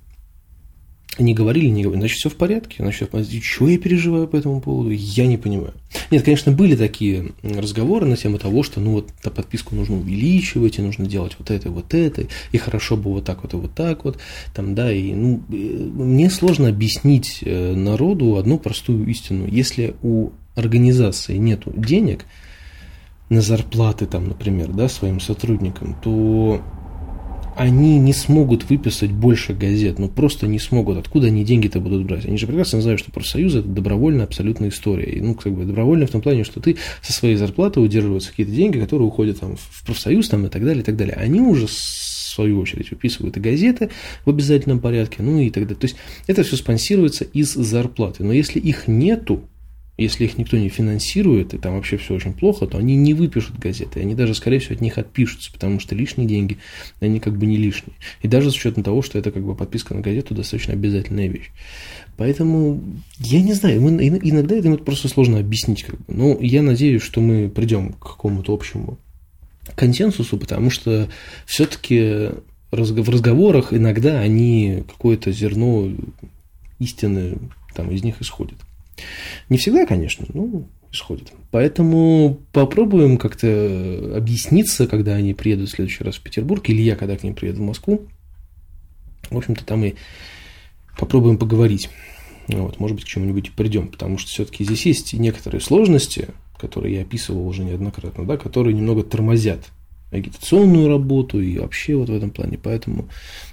Не 1.19 1.33
говорили, 1.33 1.67
не 1.67 1.83
говорили, 1.83 2.03
значит, 2.03 2.19
все 2.19 2.29
в 2.29 2.35
порядке, 2.35 2.77
значит, 2.79 3.11
чего 3.43 3.67
я 3.67 3.77
переживаю 3.77 4.27
по 4.27 4.37
этому 4.37 4.61
поводу, 4.61 4.91
я 4.91 5.27
не 5.27 5.35
понимаю. 5.37 5.73
Нет, 6.09 6.23
конечно, 6.23 6.53
были 6.53 6.77
такие 6.77 7.33
разговоры 7.43 8.05
на 8.05 8.15
тему 8.15 8.37
того, 8.37 8.63
что, 8.63 8.79
ну, 8.79 8.91
вот, 8.91 9.11
подписку 9.21 9.75
нужно 9.75 9.97
увеличивать, 9.97 10.79
и 10.79 10.81
нужно 10.81 11.05
делать 11.05 11.35
вот 11.37 11.51
это, 11.51 11.69
вот 11.69 11.93
это, 11.93 12.27
и 12.53 12.57
хорошо 12.57 12.95
бы 12.95 13.11
вот 13.11 13.25
так 13.25 13.43
вот 13.43 13.53
и 13.53 13.57
вот 13.57 13.73
так 13.73 14.05
вот, 14.05 14.19
там, 14.53 14.73
да, 14.73 14.91
и, 14.91 15.13
ну, 15.13 15.41
э, 15.49 15.53
мне 15.53 16.29
сложно 16.29 16.69
объяснить 16.69 17.39
э, 17.41 17.75
народу 17.75 18.37
одну 18.37 18.57
простую 18.57 19.05
истину. 19.07 19.47
Если 19.47 19.95
у 20.01 20.29
организации 20.55 21.35
нет 21.35 21.63
денег 21.75 22.25
на 23.27 23.41
зарплаты, 23.41 24.05
там, 24.05 24.29
например, 24.29 24.69
да, 24.69 24.87
своим 24.87 25.19
сотрудникам, 25.19 25.97
то 26.01 26.61
они 27.55 27.99
не 27.99 28.13
смогут 28.13 28.69
выписать 28.69 29.11
больше 29.11 29.53
газет, 29.53 29.99
ну 29.99 30.07
просто 30.07 30.47
не 30.47 30.59
смогут. 30.59 30.97
Откуда 30.97 31.27
они 31.27 31.43
деньги-то 31.43 31.79
будут 31.79 32.05
брать? 32.05 32.25
Они 32.25 32.37
же 32.37 32.47
прекрасно 32.47 32.81
знают, 32.81 32.99
что 32.99 33.11
профсоюз 33.11 33.55
это 33.55 33.67
добровольная 33.67 34.25
абсолютная 34.25 34.69
история. 34.69 35.11
И, 35.11 35.21
ну, 35.21 35.35
как 35.35 35.53
бы 35.53 35.65
добровольная 35.65 36.07
в 36.07 36.11
том 36.11 36.21
плане, 36.21 36.43
что 36.43 36.59
ты 36.59 36.77
со 37.01 37.13
своей 37.13 37.35
зарплаты 37.35 37.79
удерживаются 37.79 38.29
какие-то 38.29 38.51
деньги, 38.51 38.79
которые 38.79 39.07
уходят 39.07 39.39
там, 39.39 39.57
в 39.57 39.85
профсоюз 39.85 40.29
там, 40.29 40.45
и 40.45 40.49
так 40.49 40.63
далее, 40.63 40.81
и 40.81 40.85
так 40.85 40.95
далее. 40.95 41.15
Они 41.15 41.41
уже 41.41 41.67
в 41.67 41.71
свою 41.71 42.59
очередь 42.59 42.91
выписывают 42.91 43.37
и 43.37 43.39
газеты 43.39 43.89
в 44.25 44.29
обязательном 44.29 44.79
порядке, 44.79 45.17
ну 45.19 45.39
и 45.39 45.49
так 45.49 45.63
далее. 45.63 45.79
То 45.79 45.85
есть 45.85 45.97
это 46.27 46.43
все 46.43 46.55
спонсируется 46.55 47.25
из 47.25 47.53
зарплаты. 47.53 48.23
Но 48.23 48.33
если 48.33 48.59
их 48.59 48.87
нету, 48.87 49.43
если 49.97 50.25
их 50.25 50.37
никто 50.37 50.57
не 50.57 50.69
финансирует, 50.69 51.53
и 51.53 51.57
там 51.57 51.75
вообще 51.75 51.97
все 51.97 52.15
очень 52.15 52.33
плохо, 52.33 52.65
то 52.65 52.77
они 52.77 52.95
не 52.95 53.13
выпишут 53.13 53.59
газеты. 53.59 53.99
Они 53.99 54.15
даже, 54.15 54.33
скорее 54.33 54.59
всего, 54.59 54.75
от 54.75 54.81
них 54.81 54.97
отпишутся, 54.97 55.51
потому 55.51 55.79
что 55.79 55.95
лишние 55.95 56.27
деньги, 56.27 56.57
они 56.99 57.19
как 57.19 57.37
бы 57.37 57.45
не 57.45 57.57
лишние. 57.57 57.95
И 58.21 58.27
даже 58.27 58.51
с 58.51 58.55
учетом 58.55 58.83
того, 58.83 59.01
что 59.01 59.19
это 59.19 59.31
как 59.31 59.43
бы 59.43 59.55
подписка 59.55 59.93
на 59.93 60.01
газету 60.01 60.33
достаточно 60.33 60.73
обязательная 60.73 61.27
вещь. 61.27 61.51
Поэтому, 62.17 62.81
я 63.19 63.41
не 63.41 63.53
знаю, 63.53 63.79
иногда 63.79 64.55
это 64.55 64.75
просто 64.77 65.07
сложно 65.07 65.39
объяснить. 65.39 65.83
Как 65.83 65.97
бы. 65.97 66.03
Но 66.07 66.37
я 66.39 66.61
надеюсь, 66.61 67.01
что 67.01 67.21
мы 67.21 67.49
придем 67.49 67.93
к 67.93 67.99
какому-то 67.99 68.53
общему 68.53 68.97
консенсусу, 69.75 70.37
потому 70.37 70.69
что 70.69 71.09
все-таки 71.45 72.29
в 72.71 73.09
разговорах 73.09 73.73
иногда 73.73 74.19
они 74.19 74.83
какое-то 74.87 75.31
зерно 75.31 75.91
истины 76.79 77.37
там 77.75 77.91
из 77.91 78.03
них 78.03 78.21
исходит. 78.21 78.57
Не 79.49 79.57
всегда, 79.57 79.85
конечно, 79.85 80.25
но 80.33 80.67
исходит. 80.91 81.31
Поэтому 81.51 82.41
попробуем 82.51 83.17
как-то 83.17 84.13
объясниться, 84.15 84.87
когда 84.87 85.15
они 85.15 85.33
приедут 85.33 85.69
в 85.69 85.71
следующий 85.73 86.03
раз 86.03 86.15
в 86.15 86.21
Петербург, 86.21 86.67
или 86.69 86.81
я, 86.81 86.95
когда 86.95 87.15
к 87.17 87.23
ним 87.23 87.33
приеду 87.33 87.61
в 87.61 87.65
Москву. 87.65 88.07
В 89.29 89.37
общем-то, 89.37 89.65
там 89.65 89.85
и 89.85 89.93
попробуем 90.97 91.37
поговорить. 91.37 91.89
Вот, 92.47 92.79
может 92.79 92.95
быть, 92.95 93.05
к 93.05 93.07
чему-нибудь 93.07 93.53
придем, 93.53 93.87
потому 93.87 94.17
что 94.17 94.29
все-таки 94.29 94.65
здесь 94.65 94.85
есть 94.85 95.13
некоторые 95.13 95.61
сложности, 95.61 96.29
которые 96.57 96.95
я 96.95 97.01
описывал 97.01 97.47
уже 97.47 97.63
неоднократно, 97.63 98.25
да, 98.25 98.37
которые 98.37 98.73
немного 98.73 99.03
тормозят 99.03 99.69
агитационную 100.11 100.87
работу 100.89 101.41
и 101.41 101.57
вообще 101.57 101.95
вот 101.95 102.09
в 102.09 102.13
этом 102.13 102.29
плане. 102.29 102.59
Поэтому, 102.61 103.07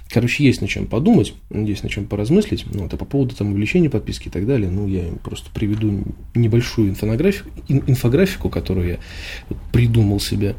короче, 0.09 0.43
есть 0.43 0.61
над 0.61 0.69
чем 0.69 0.87
подумать, 0.87 1.33
есть 1.49 1.83
над 1.83 1.91
чем 1.91 2.05
поразмыслить. 2.05 2.65
Ну, 2.71 2.83
вот, 2.83 2.93
а 2.93 2.97
по 2.97 3.05
поводу 3.05 3.35
там 3.35 3.53
увеличения 3.53 3.89
подписки 3.89 4.27
и 4.27 4.31
так 4.31 4.45
далее, 4.45 4.69
ну, 4.69 4.87
я 4.87 5.05
просто 5.23 5.49
приведу 5.51 6.03
небольшую 6.35 6.89
инфографику, 6.89 7.49
инфографику 7.67 8.49
которую 8.49 8.89
я 8.89 8.97
придумал 9.71 10.19
себе, 10.19 10.55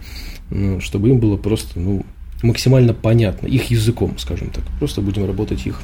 ну, 0.51 0.81
чтобы 0.81 1.11
им 1.11 1.19
было 1.19 1.37
просто, 1.37 1.79
ну, 1.79 2.05
максимально 2.43 2.95
понятно, 2.95 3.47
их 3.47 3.71
языком, 3.71 4.19
скажем 4.19 4.51
так. 4.51 4.65
Просто 4.79 5.03
будем 5.03 5.27
работать 5.27 5.67
их 5.67 5.83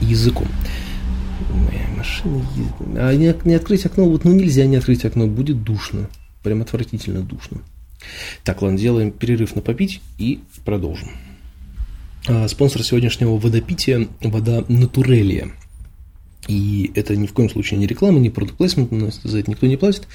языком. 0.00 0.46
Моя 1.50 1.86
машина 1.96 2.42
ездит. 2.56 2.96
А 2.96 3.14
не, 3.14 3.34
не 3.44 3.54
открыть 3.54 3.84
окно, 3.84 4.08
вот 4.08 4.24
ну 4.24 4.32
нельзя 4.32 4.64
не 4.66 4.76
открыть 4.76 5.04
окно, 5.04 5.26
будет 5.26 5.62
душно. 5.62 6.08
Прям 6.42 6.62
отвратительно 6.62 7.20
душно. 7.20 7.58
Так, 8.44 8.62
ладно, 8.62 8.78
сделаем 8.78 9.10
перерыв 9.10 9.54
на 9.54 9.62
попить 9.62 10.00
и 10.18 10.40
продолжим. 10.64 11.08
А, 12.26 12.48
спонсор 12.48 12.82
сегодняшнего 12.82 13.36
водопития– 13.36 14.08
вода 14.20 14.64
Натурелия. 14.68 15.50
И 16.48 16.90
это 16.94 17.16
ни 17.16 17.26
в 17.26 17.32
коем 17.32 17.48
случае 17.48 17.80
не 17.80 17.86
реклама, 17.86 18.18
не 18.18 18.30
продукт 18.30 18.58
плейсмент, 18.58 18.90
за 19.22 19.38
это 19.38 19.50
никто 19.50 19.66
не 19.66 19.76
платит. 19.76 20.08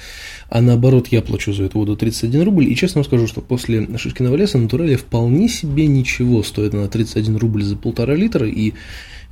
А 0.48 0.60
наоборот, 0.60 1.08
я 1.08 1.22
плачу 1.22 1.52
за 1.52 1.64
эту 1.64 1.78
воду 1.78 1.96
31 1.96 2.42
рубль. 2.42 2.70
И 2.70 2.76
честно 2.76 3.00
вам 3.00 3.04
скажу, 3.04 3.26
что 3.26 3.40
после 3.40 3.88
Шишкиного 3.96 4.36
леса 4.36 4.58
Натурелия 4.58 4.96
вполне 4.96 5.48
себе 5.48 5.86
ничего. 5.86 6.42
Стоит 6.42 6.74
она 6.74 6.88
31 6.88 7.36
рубль 7.36 7.62
за 7.62 7.76
полтора 7.76 8.14
литра. 8.14 8.48
И 8.48 8.74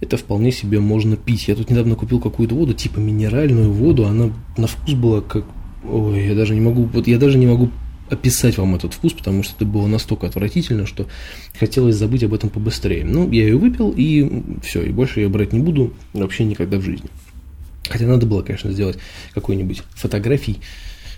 это 0.01 0.17
вполне 0.17 0.51
себе 0.51 0.81
можно 0.81 1.17
пить. 1.17 1.49
Я 1.49 1.55
тут 1.55 1.71
недавно 1.71 1.95
купил 1.95 2.21
какую-то 2.21 2.55
воду, 2.55 2.75
типа 2.75 2.99
минеральную 2.99 3.71
воду. 3.73 4.07
Она 4.07 4.33
на 4.57 4.67
вкус 4.67 4.95
была 4.95 5.21
как... 5.21 5.45
Ой, 5.89 6.27
я 6.27 6.35
даже 6.35 6.55
не 6.55 6.61
могу... 6.61 6.85
Вот 6.85 7.07
я 7.07 7.19
даже 7.19 7.39
не 7.39 7.47
могу 7.47 7.71
описать 8.11 8.59
вам 8.59 8.75
этот 8.75 8.95
вкус, 8.95 9.13
потому 9.13 9.43
что 9.43 9.55
это 9.57 9.65
было 9.65 9.87
настолько 9.87 10.27
отвратительно, 10.27 10.87
что 10.87 11.07
хотелось 11.59 11.97
забыть 11.97 12.25
об 12.25 12.35
этом 12.35 12.51
побыстрее. 12.51 13.05
Ну, 13.05 13.31
я 13.31 13.45
ее 13.45 13.57
выпил, 13.57 13.93
и 13.97 14.43
все, 14.63 14.83
и 14.83 14.91
больше 14.91 15.21
я 15.21 15.29
брать 15.29 15.53
не 15.53 15.61
буду 15.61 15.95
вообще 16.13 16.45
никогда 16.45 16.79
в 16.79 16.83
жизни. 16.83 17.09
Хотя 17.89 18.07
надо 18.07 18.27
было, 18.27 18.43
конечно, 18.43 18.71
сделать 18.71 18.99
какой-нибудь 19.35 19.83
фотографий, 19.95 20.59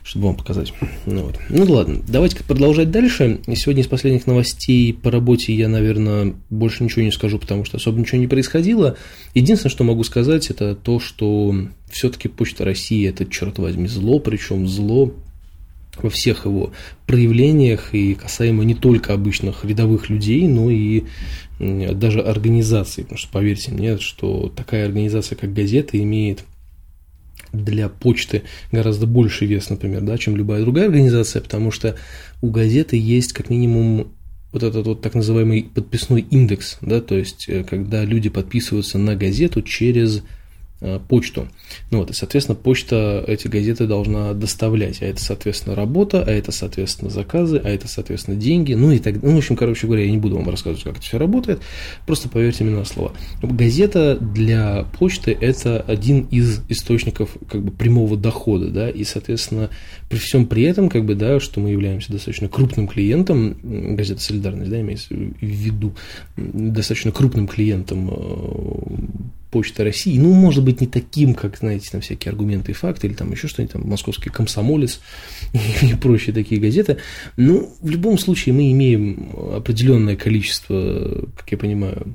чтобы 0.03 0.27
вам 0.27 0.37
показать. 0.37 0.73
Ну, 1.07 1.25
вот. 1.25 1.39
ну 1.49 1.65
ладно, 1.65 2.03
давайте 2.07 2.43
продолжать 2.45 2.91
дальше. 2.91 3.41
Сегодня 3.55 3.83
из 3.83 3.87
последних 3.87 4.27
новостей 4.27 4.93
по 4.93 5.11
работе 5.11 5.55
я, 5.55 5.69
наверное, 5.69 6.35
больше 6.49 6.85
ничего 6.85 7.03
не 7.03 7.13
скажу, 7.13 7.39
потому 7.39 7.65
что 7.65 7.77
особо 7.77 7.99
ничего 7.99 8.19
не 8.19 8.27
происходило. 8.27 8.97
Единственное, 9.35 9.71
что 9.71 9.85
могу 9.85 10.05
сказать, 10.05 10.51
это 10.51 10.75
то, 10.75 11.01
что 11.01 11.55
все-таки 11.91 12.29
Почта 12.29 12.65
России 12.65 13.09
это, 13.09 13.27
черт 13.27 13.59
возьми, 13.59 13.89
зло, 13.89 14.21
причем 14.21 14.69
зло 14.69 15.13
во 15.97 16.11
всех 16.11 16.47
его 16.47 16.73
проявлениях 17.07 17.95
и 17.95 18.15
касаемо 18.15 18.65
не 18.65 18.75
только 18.75 19.13
обычных 19.13 19.65
рядовых 19.65 20.09
людей, 20.09 20.47
но 20.47 20.71
и 20.71 21.05
даже 21.59 22.21
организаций. 22.21 23.05
Потому 23.05 23.19
что 23.19 23.33
поверьте 23.33 23.73
мне, 23.73 23.99
что 23.99 24.53
такая 24.55 24.87
организация, 24.87 25.37
как 25.37 25.53
газета, 25.53 26.01
имеет 26.01 26.45
для 27.53 27.89
почты 27.89 28.43
гораздо 28.71 29.07
больше 29.07 29.47
вес, 29.47 29.71
например, 29.71 30.03
да, 30.03 30.17
чем 30.19 30.37
любая 30.37 30.63
другая 30.63 30.87
организация, 30.87 31.43
потому 31.43 31.71
что 31.71 31.97
у 32.41 32.51
газеты 32.51 32.97
есть 32.97 33.33
как 33.33 33.51
минимум 33.51 34.13
вот 34.53 34.63
этот 34.63 34.87
вот 34.87 35.01
так 35.03 35.15
называемый 35.15 35.63
подписной 35.63 36.23
индекс, 36.23 36.79
да, 36.81 37.01
то 37.01 37.17
есть 37.17 37.49
э, 37.49 37.65
когда 37.65 38.05
люди 38.05 38.29
подписываются 38.29 38.99
на 38.99 39.15
газету 39.15 39.63
через 39.63 40.23
почту. 41.09 41.49
Ну 41.91 41.99
вот, 41.99 42.11
и, 42.11 42.15
соответственно, 42.15 42.57
почта 42.57 43.23
эти 43.27 43.49
газеты 43.49 43.87
должна 43.87 44.33
доставлять, 44.33 45.03
а 45.03 45.07
это, 45.07 45.21
соответственно, 45.23 45.75
работа, 45.75 46.25
а 46.27 46.31
это, 46.31 46.53
соответственно, 46.53 47.11
заказы, 47.11 47.61
а 47.63 47.69
это, 47.69 47.87
соответственно, 47.87 48.37
деньги, 48.37 48.73
ну 48.73 48.91
и 48.91 48.99
так 48.99 49.23
Ну, 49.23 49.35
в 49.35 49.39
общем, 49.39 49.57
короче 49.57 49.87
говоря, 49.87 50.05
я 50.05 50.11
не 50.11 50.17
буду 50.17 50.37
вам 50.37 50.49
рассказывать, 50.49 50.83
как 50.85 50.95
это 50.95 51.03
все 51.03 51.19
работает, 51.19 51.61
просто 52.07 52.29
поверьте 52.29 52.65
мне 52.65 52.75
на 52.75 52.85
слово. 52.85 53.13
Газета 53.43 54.17
для 54.17 54.85
почты– 54.99 55.37
это 55.41 55.81
один 55.81 56.23
из 56.31 56.63
источников 56.69 57.37
как 57.49 57.63
бы 57.63 57.71
прямого 57.71 58.17
дохода, 58.17 58.69
да, 58.69 58.89
и, 58.89 59.05
соответственно, 59.05 59.71
при 60.09 60.19
всем 60.19 60.47
при 60.47 60.63
этом, 60.63 60.89
как 60.89 61.05
бы, 61.05 61.15
да, 61.15 61.41
что 61.41 61.61
мы 61.61 61.71
являемся 61.71 62.11
достаточно 62.11 62.49
крупным 62.49 62.89
клиентом, 62.89 63.57
газета 63.97 64.23
«Солидарность», 64.23 64.71
да, 64.71 64.81
имеется 64.81 65.15
в 65.15 65.45
виду, 65.45 65.95
достаточно 66.37 67.13
крупным 67.13 67.47
клиентом 67.47 68.11
э, 68.11 69.31
Почта 69.50 69.85
России, 69.85 70.19
ну, 70.19 70.33
может 70.33 70.64
быть, 70.64 70.80
не 70.80 70.87
таким, 70.87 71.35
как, 71.35 71.59
знаете, 71.59 71.88
там 71.90 72.00
всякие 72.00 72.30
аргументы 72.30 72.73
и 72.73 72.75
факты, 72.75 73.07
или 73.07 73.14
там 73.14 73.33
еще 73.33 73.49
что-нибудь, 73.49 73.73
там, 73.73 73.88
Московский 73.88 74.30
комсомолец 74.30 75.00
и 75.83 75.95
прочие 75.95 76.33
такие 76.33 76.61
газеты. 76.61 76.99
Ну, 77.37 77.73
в 77.80 77.90
любом 77.90 78.19
случае, 78.19 78.54
мы 78.54 78.71
имеем 78.71 79.30
определенное 79.54 80.16
количество, 80.16 81.28
как 81.37 81.50
я 81.50 81.59
понимаю, 81.59 82.14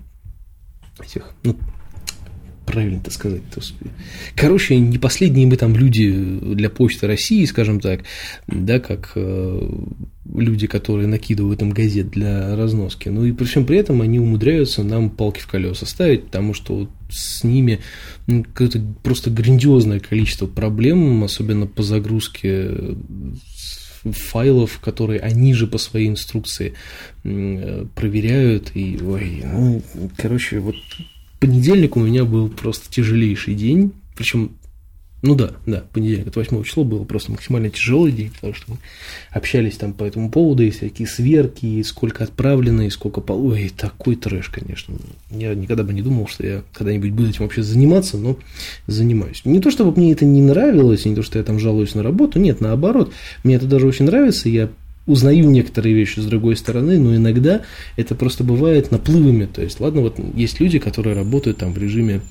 этих, 1.00 1.32
ну, 1.44 1.58
правильно 2.66 2.98
это 2.98 3.12
сказать. 3.12 3.42
Короче, 4.36 4.78
не 4.78 4.98
последние 4.98 5.48
мы 5.48 5.56
там 5.56 5.76
люди 5.76 6.12
для 6.12 6.70
Почты 6.70 7.08
России, 7.08 7.46
скажем 7.46 7.80
так, 7.80 8.02
да, 8.48 8.80
как 8.80 9.12
э, 9.16 9.70
люди, 10.34 10.68
которые 10.68 11.08
накидывают 11.08 11.62
им 11.62 11.72
газет 11.72 12.10
для 12.10 12.56
разноски. 12.56 13.10
Ну 13.10 13.26
и 13.26 13.32
при 13.32 13.46
всем 13.46 13.66
при 13.66 13.78
этом 13.78 14.02
они 14.02 14.20
умудряются 14.20 14.84
нам 14.84 15.10
палки 15.10 15.40
в 15.40 15.48
колеса 15.48 15.86
ставить, 15.86 16.26
потому 16.26 16.54
что 16.54 16.76
вот 16.76 16.90
с 17.10 17.44
ними 17.44 17.80
ну, 18.28 18.44
какое-то 18.44 18.82
просто 19.04 19.30
грандиозное 19.30 20.00
количество 20.00 20.48
проблем, 20.48 21.24
особенно 21.24 21.68
по 21.68 21.84
загрузке 21.84 22.96
файлов, 24.04 24.80
которые 24.80 25.20
они 25.20 25.54
же 25.54 25.68
по 25.68 25.78
своей 25.78 26.10
инструкции 26.10 26.74
проверяют. 27.24 28.72
И, 28.76 29.00
ой, 29.02 29.44
ну, 29.44 29.82
короче, 30.18 30.60
вот 30.60 30.76
понедельник 31.40 31.98
у 31.98 32.02
меня 32.02 32.26
был 32.26 32.50
просто 32.50 32.90
тяжелейший 32.92 33.56
день, 33.56 33.92
причем 34.16 34.52
Ну 35.26 35.34
да, 35.34 35.54
да, 35.66 35.84
понедельник, 35.92 36.28
это 36.28 36.40
8 36.40 36.64
число 36.64 36.84
было 36.84 37.04
просто 37.04 37.32
максимально 37.32 37.72
тяжелый 37.72 38.12
день, 38.12 38.30
потому 38.30 38.54
что 38.54 38.74
мы 38.74 38.78
общались 39.32 39.76
там 39.76 39.94
по 39.94 40.04
этому 40.04 40.30
поводу, 40.30 40.62
и 40.62 40.70
всякие 40.70 41.08
сверки, 41.08 41.66
и 41.66 41.84
сколько 41.84 42.24
отправлено, 42.24 42.82
и 42.86 42.92
сколько 42.92 43.22
полу. 43.22 43.54
Ой, 43.54 43.72
такой 43.76 44.18
трэш, 44.18 44.50
конечно. 44.50 44.96
Я 45.32 45.56
никогда 45.56 45.84
бы 45.84 45.94
не 45.94 46.04
думал, 46.04 46.28
что 46.28 46.46
я 46.46 46.64
когда-нибудь 46.74 47.12
буду 47.12 47.30
этим 47.30 47.46
вообще 47.46 47.64
заниматься, 47.64 48.18
но 48.18 48.38
занимаюсь. 48.86 49.42
Не 49.46 49.60
то, 49.60 49.72
чтобы 49.72 50.00
мне 50.00 50.12
это 50.12 50.26
не 50.26 50.42
нравилось, 50.42 51.06
не 51.06 51.16
то, 51.16 51.24
что 51.24 51.40
я 51.40 51.44
там 51.44 51.58
жалуюсь 51.58 51.96
на 51.96 52.04
работу, 52.04 52.40
нет, 52.40 52.62
наоборот, 52.62 53.12
мне 53.44 53.56
это 53.56 53.66
даже 53.66 53.88
очень 53.88 54.06
нравится, 54.06 54.48
я 54.48 54.70
узнаю 55.08 55.50
некоторые 55.50 55.96
вещи 55.96 56.20
с 56.20 56.26
другой 56.26 56.56
стороны, 56.56 56.98
но 56.98 57.16
иногда 57.16 57.62
это 57.96 58.16
просто 58.16 58.44
бывает 58.44 58.92
наплывами. 58.92 59.46
То 59.46 59.62
есть, 59.62 59.80
ладно, 59.80 60.02
вот 60.02 60.20
есть 60.36 60.60
люди, 60.60 60.80
которые 60.80 61.16
работают 61.16 61.58
там 61.58 61.74
в 61.74 61.78
режиме 61.78 62.22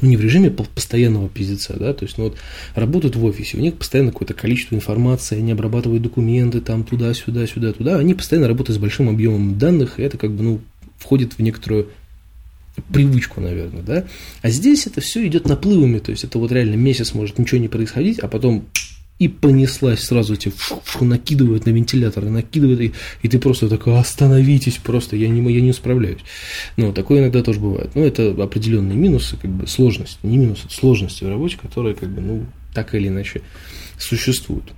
ну, 0.00 0.10
не 0.10 0.16
в 0.16 0.20
режиме 0.20 0.50
постоянного 0.50 1.28
пиздеца, 1.28 1.74
да, 1.78 1.94
то 1.94 2.04
есть, 2.04 2.18
ну, 2.18 2.24
вот, 2.24 2.36
работают 2.74 3.16
в 3.16 3.24
офисе, 3.24 3.56
у 3.56 3.60
них 3.60 3.76
постоянно 3.76 4.12
какое-то 4.12 4.34
количество 4.34 4.74
информации, 4.74 5.38
они 5.38 5.52
обрабатывают 5.52 6.02
документы 6.02 6.60
там 6.60 6.84
туда, 6.84 7.14
сюда, 7.14 7.46
сюда, 7.46 7.72
туда, 7.72 7.98
они 7.98 8.12
постоянно 8.12 8.48
работают 8.48 8.76
с 8.76 8.80
большим 8.80 9.08
объемом 9.08 9.58
данных, 9.58 9.98
и 9.98 10.02
это 10.02 10.18
как 10.18 10.32
бы, 10.32 10.42
ну, 10.42 10.60
входит 10.98 11.34
в 11.34 11.38
некоторую 11.38 11.88
привычку, 12.92 13.40
наверное, 13.40 13.82
да, 13.82 14.04
а 14.42 14.50
здесь 14.50 14.86
это 14.86 15.00
все 15.00 15.26
идет 15.26 15.48
наплывами, 15.48 15.98
то 15.98 16.10
есть, 16.10 16.24
это 16.24 16.38
вот 16.38 16.52
реально 16.52 16.74
месяц 16.74 17.14
может 17.14 17.38
ничего 17.38 17.58
не 17.58 17.68
происходить, 17.68 18.18
а 18.18 18.28
потом 18.28 18.66
и 19.18 19.28
понеслась 19.28 20.00
сразу 20.00 20.36
тебе 20.36 20.52
фу, 20.56 20.80
фу, 20.84 21.04
накидывают 21.04 21.64
на 21.64 21.70
вентилятор, 21.70 22.24
накидывают, 22.24 22.80
и, 22.80 22.92
и 23.22 23.28
ты 23.28 23.38
просто 23.38 23.68
такой, 23.68 23.98
остановитесь 23.98 24.76
просто, 24.76 25.16
я 25.16 25.28
не, 25.28 25.40
я 25.52 25.60
не 25.60 25.72
справляюсь. 25.72 26.20
Ну, 26.76 26.92
такое 26.92 27.20
иногда 27.20 27.42
тоже 27.42 27.60
бывает. 27.60 27.94
Но 27.94 28.02
это 28.02 28.30
определенные 28.30 28.96
минусы, 28.96 29.36
как 29.36 29.50
бы 29.50 29.66
сложности, 29.66 30.18
не 30.22 30.36
минусы, 30.36 30.66
это 30.66 30.74
сложности 30.74 31.24
в 31.24 31.28
работе, 31.28 31.56
которые, 31.56 31.94
как 31.94 32.10
бы, 32.10 32.20
ну, 32.20 32.46
так 32.74 32.94
или 32.94 33.08
иначе 33.08 33.40
существуют. 33.98 34.72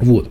Вот. 0.00 0.30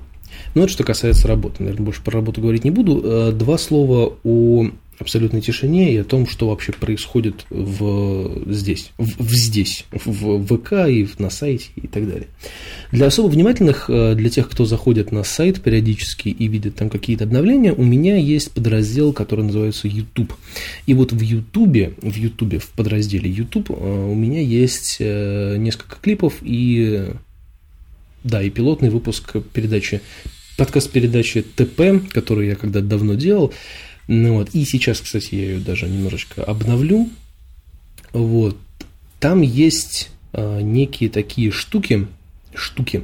Ну, 0.56 0.63
это 0.63 0.72
что 0.72 0.84
касается 0.84 1.28
работы. 1.28 1.63
Наверное, 1.63 1.86
больше 1.86 2.04
про 2.04 2.13
работу 2.13 2.42
говорить 2.42 2.63
не 2.63 2.72
буду. 2.72 3.02
Э, 3.04 3.32
два 3.32 3.58
слова 3.58 4.13
о 4.24 4.68
абсолютной 5.00 5.42
тишине 5.42 5.94
и 5.94 5.98
о 5.98 6.04
том, 6.04 6.28
что 6.28 6.50
вообще 6.50 6.72
происходит 6.72 7.46
в, 7.50 8.52
здесь, 8.52 8.92
в, 8.98 9.24
в 9.24 9.32
здесь, 9.32 9.86
в 9.92 10.46
ВК 10.46 10.88
и 10.88 11.08
на 11.18 11.30
сайте 11.30 11.70
и 11.75 11.88
так 11.88 12.08
далее. 12.08 12.28
Для 12.92 13.08
особо 13.08 13.28
внимательных, 13.28 13.90
э, 13.90 14.13
для 14.16 14.30
тех, 14.30 14.50
кто 14.50 14.66
заходит 14.66 15.12
на 15.12 15.24
сайт 15.24 15.62
периодически 15.62 16.30
и 16.30 16.48
видит 16.48 16.75
там 16.75 16.90
какие-то 16.90 17.24
обновления, 17.24 17.74
у 17.74 17.84
меня 17.84 18.18
есть 18.18 18.52
подраздел, 18.52 19.13
который 19.13 19.46
называется 19.46 19.88
YouTube. 19.88 20.34
И 20.86 20.94
вот 20.94 21.12
в 21.12 21.20
YouTube, 21.20 21.96
в 22.02 22.16
YouTube, 22.16 22.62
в 22.62 22.70
подразделе 22.70 23.30
YouTube 23.30 23.72
э, 23.72 23.74
у 23.74 24.16
меня 24.16 24.42
есть 24.42 25.00
несколько 25.00 25.98
клипов 26.00 26.36
и 26.42 27.08
да, 28.24 28.42
и 28.42 28.50
пилотный 28.50 28.89
выпуск 28.89 29.36
передачи, 29.53 30.01
подкаст 30.58 30.92
передачи 30.92 31.42
ТП, 31.42 32.12
который 32.12 32.48
я 32.48 32.56
когда-то 32.56 32.86
давно 32.86 33.15
делал. 33.15 33.53
Ну 34.08 34.36
вот, 34.36 34.50
и 34.53 34.65
сейчас, 34.65 35.00
кстати, 35.01 35.36
я 35.36 35.42
ее 35.44 35.60
даже 35.60 35.88
немножечко 35.88 36.44
обновлю. 36.44 37.10
Вот, 38.12 38.58
там 39.20 39.42
есть 39.42 40.10
э, 40.34 40.62
некие 40.62 41.10
такие 41.10 41.51
штуки, 41.51 42.08
штуки, 42.53 43.03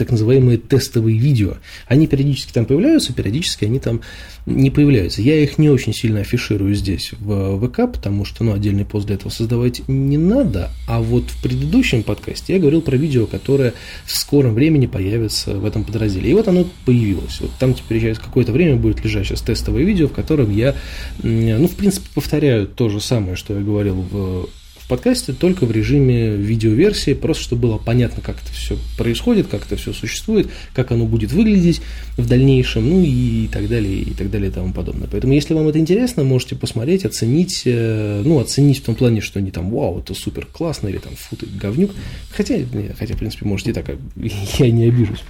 так 0.00 0.10
называемые 0.10 0.56
тестовые 0.56 1.18
видео. 1.18 1.58
Они 1.86 2.06
периодически 2.06 2.52
там 2.52 2.64
появляются, 2.64 3.12
периодически 3.12 3.66
они 3.66 3.78
там 3.78 4.00
не 4.46 4.70
появляются. 4.70 5.20
Я 5.20 5.38
их 5.38 5.58
не 5.58 5.68
очень 5.68 5.92
сильно 5.92 6.20
афиширую 6.20 6.74
здесь 6.74 7.12
в 7.20 7.68
ВК, 7.68 7.92
потому 7.92 8.24
что 8.24 8.42
ну, 8.42 8.54
отдельный 8.54 8.86
пост 8.86 9.06
для 9.06 9.16
этого 9.16 9.30
создавать 9.30 9.86
не 9.88 10.16
надо. 10.16 10.70
А 10.88 11.00
вот 11.00 11.24
в 11.30 11.42
предыдущем 11.42 12.02
подкасте 12.02 12.54
я 12.54 12.58
говорил 12.58 12.80
про 12.80 12.96
видео, 12.96 13.26
которое 13.26 13.74
в 14.06 14.16
скором 14.16 14.54
времени 14.54 14.86
появится 14.86 15.54
в 15.54 15.66
этом 15.66 15.84
подразделе. 15.84 16.30
И 16.30 16.34
вот 16.34 16.48
оно 16.48 16.66
появилось. 16.86 17.40
Вот 17.40 17.50
там 17.58 17.74
теперь 17.74 18.00
через 18.00 18.18
какое-то 18.18 18.52
время 18.52 18.76
будет 18.76 19.04
лежать 19.04 19.26
сейчас 19.26 19.42
тестовое 19.42 19.84
видео, 19.84 20.08
в 20.08 20.12
котором 20.12 20.50
я, 20.50 20.74
ну, 21.22 21.68
в 21.68 21.76
принципе, 21.76 22.08
повторяю 22.14 22.66
то 22.66 22.88
же 22.88 23.00
самое, 23.00 23.36
что 23.36 23.54
я 23.54 23.60
говорил 23.60 23.96
в 24.10 24.48
подкасте 24.90 25.32
только 25.32 25.64
в 25.66 25.72
режиме 25.72 26.36
видеоверсии, 26.36 27.14
просто 27.14 27.44
чтобы 27.44 27.62
было 27.62 27.78
понятно, 27.78 28.22
как 28.22 28.42
это 28.42 28.52
все 28.52 28.76
происходит, 28.98 29.46
как 29.46 29.64
это 29.64 29.76
все 29.76 29.92
существует, 29.92 30.48
как 30.74 30.90
оно 30.90 31.06
будет 31.06 31.32
выглядеть 31.32 31.80
в 32.16 32.26
дальнейшем, 32.26 32.90
ну 32.90 33.02
и 33.02 33.48
так 33.50 33.68
далее, 33.68 34.00
и 34.02 34.10
так 34.12 34.30
далее, 34.30 34.50
и 34.50 34.52
тому 34.52 34.72
подобное. 34.72 35.08
Поэтому, 35.10 35.32
если 35.32 35.54
вам 35.54 35.68
это 35.68 35.78
интересно, 35.78 36.24
можете 36.24 36.56
посмотреть, 36.56 37.04
оценить, 37.04 37.62
э, 37.64 38.22
ну, 38.24 38.40
оценить 38.40 38.80
в 38.80 38.82
том 38.82 38.96
плане, 38.96 39.20
что 39.20 39.40
не 39.40 39.52
там, 39.52 39.70
вау, 39.70 40.00
это 40.00 40.12
супер 40.14 40.46
классно, 40.46 40.88
или 40.88 40.98
там, 40.98 41.12
фу, 41.16 41.36
ты 41.36 41.46
говнюк, 41.46 41.92
хотя, 42.30 42.56
хотя, 42.98 43.14
в 43.14 43.18
принципе, 43.18 43.46
можете 43.46 43.72
так, 43.72 43.86
я 44.58 44.70
не 44.70 44.88
обижусь. 44.88 45.22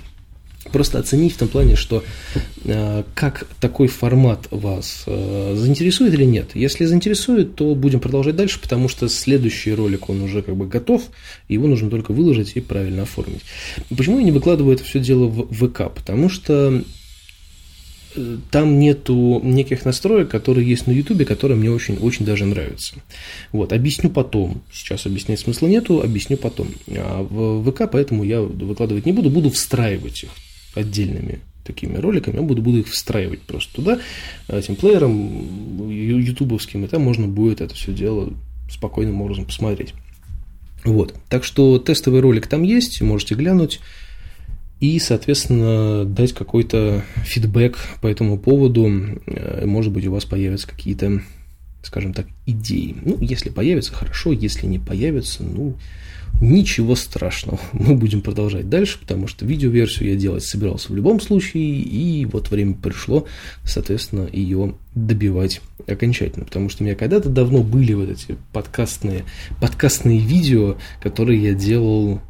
Просто 0.72 0.98
оценить 0.98 1.32
в 1.32 1.38
том 1.38 1.48
плане, 1.48 1.74
что 1.74 2.04
э, 2.64 3.02
как 3.14 3.46
такой 3.60 3.88
формат 3.88 4.46
вас 4.50 5.04
э, 5.06 5.54
заинтересует 5.56 6.12
или 6.12 6.24
нет. 6.24 6.50
Если 6.54 6.84
заинтересует, 6.84 7.54
то 7.56 7.74
будем 7.74 7.98
продолжать 7.98 8.36
дальше, 8.36 8.60
потому 8.60 8.88
что 8.88 9.08
следующий 9.08 9.72
ролик, 9.72 10.10
он 10.10 10.20
уже 10.20 10.42
как 10.42 10.56
бы 10.56 10.66
готов, 10.66 11.02
его 11.48 11.66
нужно 11.66 11.88
только 11.88 12.12
выложить 12.12 12.52
и 12.56 12.60
правильно 12.60 13.02
оформить. 13.02 13.40
Почему 13.88 14.18
я 14.18 14.24
не 14.24 14.32
выкладываю 14.32 14.74
это 14.74 14.84
все 14.84 15.00
дело 15.00 15.28
в 15.28 15.50
ВК? 15.50 15.90
Потому 15.94 16.28
что 16.28 16.84
э, 18.14 18.36
там 18.50 18.78
нету 18.78 19.40
неких 19.42 19.86
настроек, 19.86 20.28
которые 20.28 20.68
есть 20.68 20.86
на 20.86 20.90
Ютубе, 20.90 21.24
которые 21.24 21.56
мне 21.56 21.70
очень, 21.70 21.96
очень 21.96 22.26
даже 22.26 22.44
нравятся. 22.44 22.96
Вот, 23.50 23.72
объясню 23.72 24.10
потом. 24.10 24.60
Сейчас 24.70 25.06
объяснять 25.06 25.40
смысла 25.40 25.68
нету, 25.68 26.02
объясню 26.02 26.36
потом. 26.36 26.68
А 26.90 27.22
в 27.22 27.64
ВК 27.72 27.90
поэтому 27.90 28.24
я 28.24 28.42
выкладывать 28.42 29.06
не 29.06 29.12
буду, 29.12 29.30
буду 29.30 29.48
встраивать 29.48 30.24
их 30.24 30.30
отдельными 30.74 31.40
такими 31.64 31.96
роликами, 31.96 32.36
я 32.36 32.42
буду, 32.42 32.62
буду 32.62 32.78
их 32.78 32.88
встраивать 32.88 33.42
просто 33.42 33.74
туда, 33.74 33.98
этим 34.48 34.76
плеером 34.76 35.90
ютубовским, 35.90 36.84
и 36.84 36.88
там 36.88 37.02
можно 37.02 37.28
будет 37.28 37.60
это 37.60 37.74
все 37.74 37.92
дело 37.92 38.32
спокойным 38.70 39.20
образом 39.20 39.44
посмотреть. 39.44 39.94
Вот. 40.84 41.14
Так 41.28 41.44
что 41.44 41.78
тестовый 41.78 42.20
ролик 42.20 42.46
там 42.46 42.62
есть, 42.62 43.00
можете 43.02 43.34
глянуть 43.34 43.80
и, 44.80 44.98
соответственно, 44.98 46.04
дать 46.06 46.32
какой-то 46.32 47.04
фидбэк 47.24 47.76
по 48.00 48.06
этому 48.06 48.38
поводу. 48.38 48.88
Э, 49.26 49.66
может 49.66 49.92
быть, 49.92 50.06
у 50.06 50.12
вас 50.12 50.24
появятся 50.24 50.68
какие-то, 50.68 51.20
скажем 51.82 52.14
так, 52.14 52.26
идеи. 52.46 52.96
Ну, 53.04 53.18
если 53.20 53.50
появятся, 53.50 53.92
хорошо, 53.92 54.32
если 54.32 54.66
не 54.66 54.78
появятся, 54.78 55.42
ну, 55.42 55.76
Ничего 56.40 56.94
страшного, 56.96 57.60
мы 57.72 57.94
будем 57.96 58.22
продолжать 58.22 58.68
дальше, 58.68 58.98
потому 58.98 59.26
что 59.26 59.44
видеоверсию 59.44 60.10
я 60.10 60.16
делать 60.16 60.44
собирался 60.44 60.92
в 60.92 60.96
любом 60.96 61.20
случае, 61.20 61.80
и 61.80 62.24
вот 62.26 62.50
время 62.50 62.74
пришло, 62.74 63.26
соответственно, 63.64 64.28
ее 64.32 64.74
добивать 64.94 65.60
окончательно, 65.86 66.44
потому 66.44 66.68
что 66.68 66.82
у 66.82 66.86
меня 66.86 66.96
когда-то 66.96 67.28
давно 67.28 67.62
были 67.62 67.92
вот 67.92 68.08
эти 68.08 68.36
подкастные, 68.52 69.24
подкастные 69.60 70.18
видео, 70.18 70.76
которые 71.02 71.42
я 71.42 71.54
делал 71.54 72.20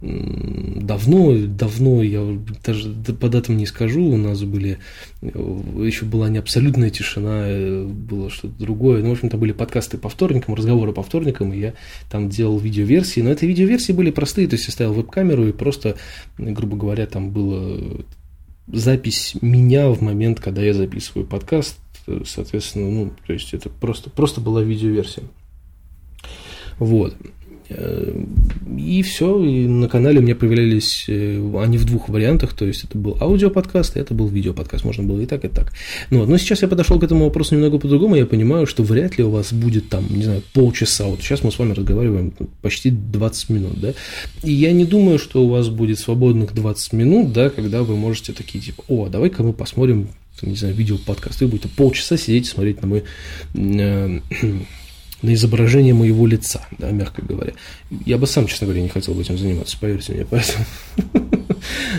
давно, 0.00 1.34
давно, 1.48 2.02
я 2.02 2.38
даже 2.64 2.90
по 3.20 3.28
датам 3.28 3.56
не 3.56 3.66
скажу, 3.66 4.04
у 4.04 4.16
нас 4.16 4.42
были, 4.42 4.78
еще 5.20 6.04
была 6.04 6.28
не 6.28 6.38
абсолютная 6.38 6.90
тишина, 6.90 7.48
э, 7.48 7.84
было 7.84 8.30
что-то 8.30 8.54
другое. 8.58 9.02
Ну, 9.02 9.08
в 9.08 9.12
общем-то, 9.12 9.36
были 9.36 9.52
подкасты 9.52 9.98
по 9.98 10.08
вторникам, 10.08 10.54
разговоры 10.54 10.92
по 10.92 11.02
вторникам, 11.02 11.52
и 11.52 11.58
я 11.58 11.74
там 12.10 12.28
делал 12.28 12.58
видеоверсии, 12.58 13.20
но 13.20 13.32
эти 13.32 13.44
видеоверсии 13.44 13.92
были 13.92 14.12
простые, 14.12 14.46
то 14.46 14.54
есть 14.54 14.66
я 14.66 14.72
ставил 14.72 14.94
веб-камеру 14.94 15.48
и 15.48 15.52
просто, 15.52 15.96
грубо 16.38 16.76
говоря, 16.76 17.06
там 17.06 17.30
была 17.30 17.76
запись 18.68 19.34
меня 19.40 19.88
в 19.88 20.00
момент, 20.00 20.38
когда 20.38 20.62
я 20.62 20.74
записываю 20.74 21.26
подкаст, 21.26 21.76
соответственно, 22.24 22.88
ну, 22.88 23.12
то 23.26 23.32
есть 23.32 23.52
это 23.52 23.68
просто, 23.68 24.10
просто 24.10 24.40
была 24.40 24.62
видеоверсия. 24.62 25.24
Вот. 26.78 27.16
И 27.70 29.02
все, 29.02 29.44
и 29.44 29.66
на 29.66 29.88
канале 29.88 30.20
меня 30.20 30.34
появлялись 30.34 31.04
э, 31.06 31.38
они 31.58 31.76
в 31.76 31.84
двух 31.84 32.08
вариантах, 32.08 32.54
то 32.54 32.64
есть 32.64 32.84
это 32.84 32.96
был 32.96 33.18
аудиоподкаст, 33.20 33.96
и 33.96 34.00
это 34.00 34.14
был 34.14 34.26
видеоподкаст, 34.28 34.84
можно 34.84 35.02
было 35.02 35.20
и 35.20 35.26
так, 35.26 35.44
и 35.44 35.48
так. 35.48 35.72
Ну, 36.08 36.24
но 36.24 36.38
сейчас 36.38 36.62
я 36.62 36.68
подошел 36.68 36.98
к 36.98 37.04
этому 37.04 37.26
вопросу 37.26 37.54
немного 37.54 37.78
по-другому, 37.78 38.16
я 38.16 38.24
понимаю, 38.24 38.66
что 38.66 38.82
вряд 38.82 39.18
ли 39.18 39.24
у 39.24 39.30
вас 39.30 39.52
будет 39.52 39.90
там, 39.90 40.06
не 40.08 40.22
знаю, 40.22 40.42
полчаса, 40.54 41.04
вот 41.04 41.20
сейчас 41.20 41.44
мы 41.44 41.52
с 41.52 41.58
вами 41.58 41.72
разговариваем 41.72 42.32
почти 42.62 42.90
20 42.90 43.50
минут, 43.50 43.80
да, 43.80 43.92
и 44.42 44.52
я 44.52 44.72
не 44.72 44.86
думаю, 44.86 45.18
что 45.18 45.44
у 45.44 45.50
вас 45.50 45.68
будет 45.68 45.98
свободных 45.98 46.54
20 46.54 46.94
минут, 46.94 47.32
да, 47.34 47.50
когда 47.50 47.82
вы 47.82 47.96
можете 47.96 48.32
такие, 48.32 48.64
типа, 48.64 48.82
о, 48.88 49.08
давай-ка 49.08 49.42
мы 49.42 49.52
посмотрим, 49.52 50.08
не 50.40 50.56
знаю, 50.56 50.74
видеоподкаст, 50.74 51.42
вы 51.42 51.48
будете 51.48 51.68
полчаса 51.68 52.16
сидеть 52.16 52.46
и 52.46 52.50
смотреть 52.50 52.80
на 52.80 52.88
мой 52.88 53.04
э, 53.54 54.20
на 55.22 55.34
изображение 55.34 55.94
моего 55.94 56.26
лица, 56.26 56.66
да, 56.78 56.90
мягко 56.90 57.22
говоря. 57.22 57.52
Я 57.90 58.18
бы 58.18 58.26
сам, 58.26 58.46
честно 58.46 58.66
говоря, 58.66 58.82
не 58.82 58.88
хотел 58.88 59.14
бы 59.14 59.22
этим 59.22 59.38
заниматься, 59.38 59.76
поверьте 59.80 60.12
мне, 60.12 60.24
поэтому 60.24 60.64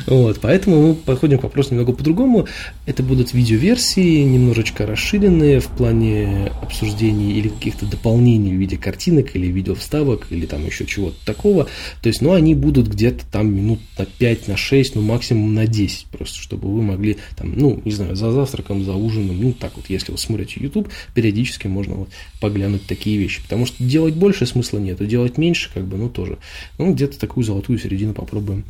Вот, 0.07 0.39
поэтому 0.41 0.87
мы 0.87 0.95
подходим 0.95 1.39
к 1.39 1.43
вопросу 1.43 1.71
немного 1.71 1.93
по-другому. 1.93 2.47
Это 2.85 3.03
будут 3.03 3.33
видеоверсии, 3.33 4.23
немножечко 4.23 4.85
расширенные 4.85 5.59
в 5.59 5.67
плане 5.67 6.51
обсуждений 6.61 7.33
или 7.33 7.49
каких-то 7.49 7.85
дополнений 7.85 8.51
в 8.51 8.59
виде 8.59 8.77
картинок 8.77 9.35
или 9.35 9.47
видеовставок 9.47 10.27
или 10.29 10.45
там 10.45 10.65
еще 10.65 10.85
чего-то 10.85 11.17
такого. 11.25 11.67
То 12.01 12.09
есть, 12.09 12.21
ну, 12.21 12.33
они 12.33 12.55
будут 12.55 12.87
где-то 12.87 13.25
там 13.31 13.53
минут 13.53 13.79
на 13.97 14.05
5, 14.05 14.47
на 14.47 14.57
6, 14.57 14.95
ну, 14.95 15.01
максимум 15.01 15.53
на 15.53 15.67
10, 15.67 16.05
просто 16.07 16.39
чтобы 16.39 16.71
вы 16.71 16.81
могли 16.81 17.17
там, 17.35 17.53
ну, 17.55 17.81
не 17.85 17.91
знаю, 17.91 18.15
за 18.15 18.31
завтраком, 18.31 18.83
за 18.83 18.93
ужином, 18.93 19.39
ну, 19.41 19.53
так 19.53 19.73
вот, 19.75 19.85
если 19.89 20.11
вы 20.11 20.17
смотрите 20.17 20.59
YouTube, 20.59 20.89
периодически 21.13 21.67
можно 21.67 21.95
вот 21.95 22.09
поглянуть 22.39 22.85
такие 22.85 23.17
вещи. 23.17 23.41
Потому 23.41 23.65
что 23.65 23.83
делать 23.83 24.15
больше 24.15 24.45
смысла 24.45 24.79
нет, 24.79 25.01
а 25.01 25.05
делать 25.05 25.37
меньше, 25.37 25.69
как 25.73 25.85
бы, 25.85 25.97
ну, 25.97 26.09
тоже. 26.09 26.37
Ну, 26.77 26.93
где-то 26.93 27.19
такую 27.19 27.43
золотую 27.43 27.79
середину 27.79 28.13
попробуем 28.13 28.63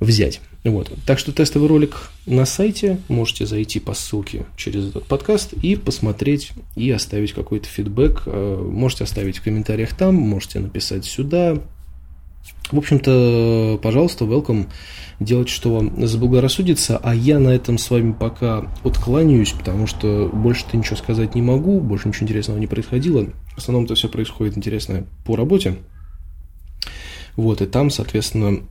взять. 0.00 0.40
Вот. 0.64 0.90
Так 1.06 1.18
что 1.18 1.32
тестовый 1.32 1.68
ролик 1.68 2.10
на 2.26 2.44
сайте, 2.44 2.98
можете 3.08 3.46
зайти 3.46 3.78
по 3.78 3.94
ссылке 3.94 4.46
через 4.56 4.88
этот 4.88 5.04
подкаст 5.04 5.52
и 5.52 5.76
посмотреть 5.76 6.52
и 6.74 6.90
оставить 6.90 7.32
какой-то 7.32 7.68
фидбэк. 7.68 8.22
Э, 8.26 8.68
можете 8.70 9.04
оставить 9.04 9.38
в 9.38 9.44
комментариях 9.44 9.94
там, 9.94 10.16
можете 10.16 10.58
написать 10.58 11.04
сюда. 11.04 11.58
В 12.70 12.78
общем-то, 12.78 13.78
пожалуйста, 13.80 14.24
welcome, 14.24 14.66
делать, 15.20 15.48
что 15.48 15.72
вам 15.74 16.06
заблагорассудится, 16.06 16.98
а 16.98 17.14
я 17.14 17.38
на 17.38 17.50
этом 17.50 17.78
с 17.78 17.90
вами 17.90 18.12
пока 18.12 18.70
откланяюсь, 18.84 19.52
потому 19.52 19.86
что 19.86 20.28
больше-то 20.32 20.76
ничего 20.76 20.96
сказать 20.96 21.34
не 21.34 21.42
могу, 21.42 21.80
больше 21.80 22.08
ничего 22.08 22.24
интересного 22.24 22.58
не 22.58 22.66
происходило. 22.66 23.26
В 23.54 23.58
основном 23.58 23.84
это 23.84 23.94
все 23.94 24.08
происходит 24.08 24.56
интересное 24.56 25.06
по 25.24 25.36
работе. 25.36 25.76
Вот, 27.36 27.62
и 27.62 27.66
там, 27.66 27.90
соответственно, 27.90 28.62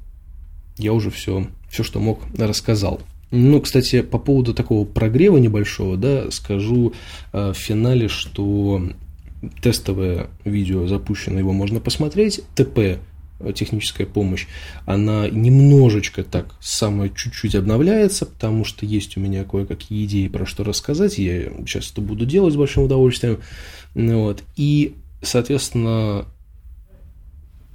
я 0.77 0.93
уже 0.93 1.09
все, 1.09 1.47
все, 1.69 1.83
что 1.83 1.99
мог, 1.99 2.21
рассказал. 2.38 3.01
Ну, 3.31 3.59
кстати, 3.59 4.01
по 4.01 4.17
поводу 4.17 4.53
такого 4.53 4.85
прогрева 4.85 5.38
небольшого, 5.38 5.97
да, 5.97 6.31
скажу 6.31 6.93
э, 7.33 7.51
в 7.53 7.57
финале, 7.57 8.07
что 8.07 8.81
тестовое 9.61 10.27
видео 10.43 10.88
запущено, 10.88 11.39
его 11.39 11.53
можно 11.53 11.79
посмотреть. 11.79 12.41
ТП 12.55 12.99
техническая 13.53 14.07
помощь, 14.07 14.47
она 14.85 15.27
немножечко 15.29 16.23
так 16.23 16.55
самое 16.61 17.11
чуть-чуть 17.13 17.55
обновляется, 17.55 18.25
потому 18.25 18.63
что 18.63 18.85
есть 18.85 19.17
у 19.17 19.19
меня 19.19 19.43
кое-какие 19.43 20.05
идеи 20.05 20.27
про 20.29 20.45
что 20.45 20.63
рассказать, 20.63 21.17
я 21.17 21.49
сейчас 21.65 21.91
это 21.91 22.01
буду 22.01 22.25
делать 22.25 22.53
с 22.53 22.57
большим 22.57 22.83
удовольствием, 22.83 23.39
вот, 23.93 24.41
и, 24.55 24.95
соответственно, 25.21 26.25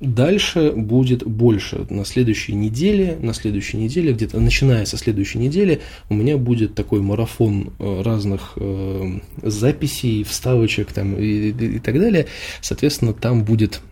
Дальше 0.00 0.72
будет 0.72 1.26
больше. 1.26 1.86
На 1.90 2.06
следующей 2.06 2.54
неделе, 2.54 3.18
на 3.20 3.34
следующей 3.34 3.76
неделе, 3.76 4.14
где-то 4.14 4.40
начиная 4.40 4.86
со 4.86 4.96
следующей 4.96 5.38
недели, 5.38 5.80
у 6.08 6.14
меня 6.14 6.38
будет 6.38 6.74
такой 6.74 7.02
марафон 7.02 7.74
э, 7.78 8.02
разных 8.02 8.54
э, 8.56 9.20
записей, 9.42 10.24
вставочек 10.24 10.92
там 10.94 11.16
и, 11.16 11.50
и, 11.50 11.76
и 11.76 11.78
так 11.80 12.00
далее. 12.00 12.26
Соответственно, 12.62 13.12
там 13.12 13.44
будет 13.44 13.82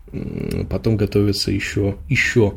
потом 0.71 0.97
готовится 0.97 1.51
еще, 1.51 1.97
еще 2.09 2.55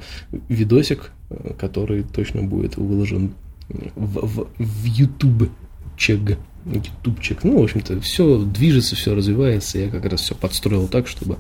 видосик, 0.48 1.12
э, 1.30 1.54
который 1.60 2.04
точно 2.04 2.44
будет 2.44 2.78
выложен 2.78 3.34
в, 3.68 4.28
в, 4.28 4.48
в 4.58 4.86
YouTube 4.86 5.50
чек 5.98 6.38
ютубчик. 6.66 7.44
Ну, 7.44 7.60
в 7.60 7.64
общем-то, 7.64 8.00
все 8.02 8.40
движется, 8.40 8.96
все 8.96 9.16
развивается. 9.16 9.80
Я 9.80 9.90
как 9.90 10.06
раз 10.06 10.22
все 10.22 10.36
подстроил 10.36 10.88
так, 10.88 11.08
чтобы 11.08 11.38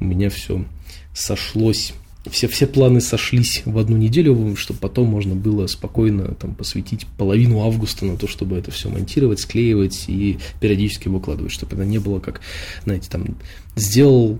у 0.00 0.04
меня 0.04 0.30
все 0.30 0.64
сошлось, 1.12 1.94
все, 2.30 2.48
все 2.48 2.66
планы 2.66 3.00
сошлись 3.00 3.62
в 3.64 3.78
одну 3.78 3.96
неделю, 3.96 4.56
чтобы 4.56 4.80
потом 4.80 5.08
можно 5.08 5.34
было 5.34 5.66
спокойно 5.66 6.34
там, 6.34 6.54
посвятить 6.54 7.06
половину 7.18 7.60
августа 7.60 8.04
на 8.04 8.16
то, 8.16 8.26
чтобы 8.26 8.56
это 8.56 8.70
все 8.70 8.88
монтировать, 8.88 9.40
склеивать 9.40 10.04
и 10.08 10.38
периодически 10.60 11.08
выкладывать, 11.08 11.52
чтобы 11.52 11.74
это 11.74 11.84
не 11.84 11.98
было 11.98 12.20
как, 12.20 12.40
знаете, 12.84 13.08
там, 13.10 13.36
сделал 13.76 14.38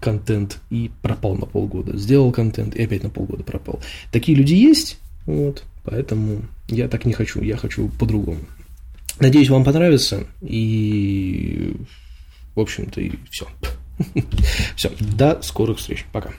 контент 0.00 0.60
и 0.70 0.90
пропал 1.02 1.36
на 1.36 1.46
полгода, 1.46 1.96
сделал 1.96 2.32
контент 2.32 2.76
и 2.76 2.82
опять 2.82 3.02
на 3.02 3.10
полгода 3.10 3.42
пропал. 3.42 3.80
Такие 4.12 4.36
люди 4.36 4.54
есть, 4.54 4.98
вот, 5.24 5.64
поэтому 5.84 6.42
я 6.68 6.88
так 6.88 7.04
не 7.04 7.12
хочу, 7.12 7.42
я 7.42 7.56
хочу 7.56 7.88
по-другому. 7.98 8.40
Надеюсь, 9.18 9.48
вам 9.48 9.64
понравится, 9.64 10.26
и, 10.42 11.74
в 12.54 12.60
общем-то, 12.60 13.00
и 13.00 13.12
все. 13.30 13.48
Все, 14.76 14.90
до 15.00 15.40
скорых 15.42 15.78
встреч. 15.78 16.06
Пока. 16.12 16.32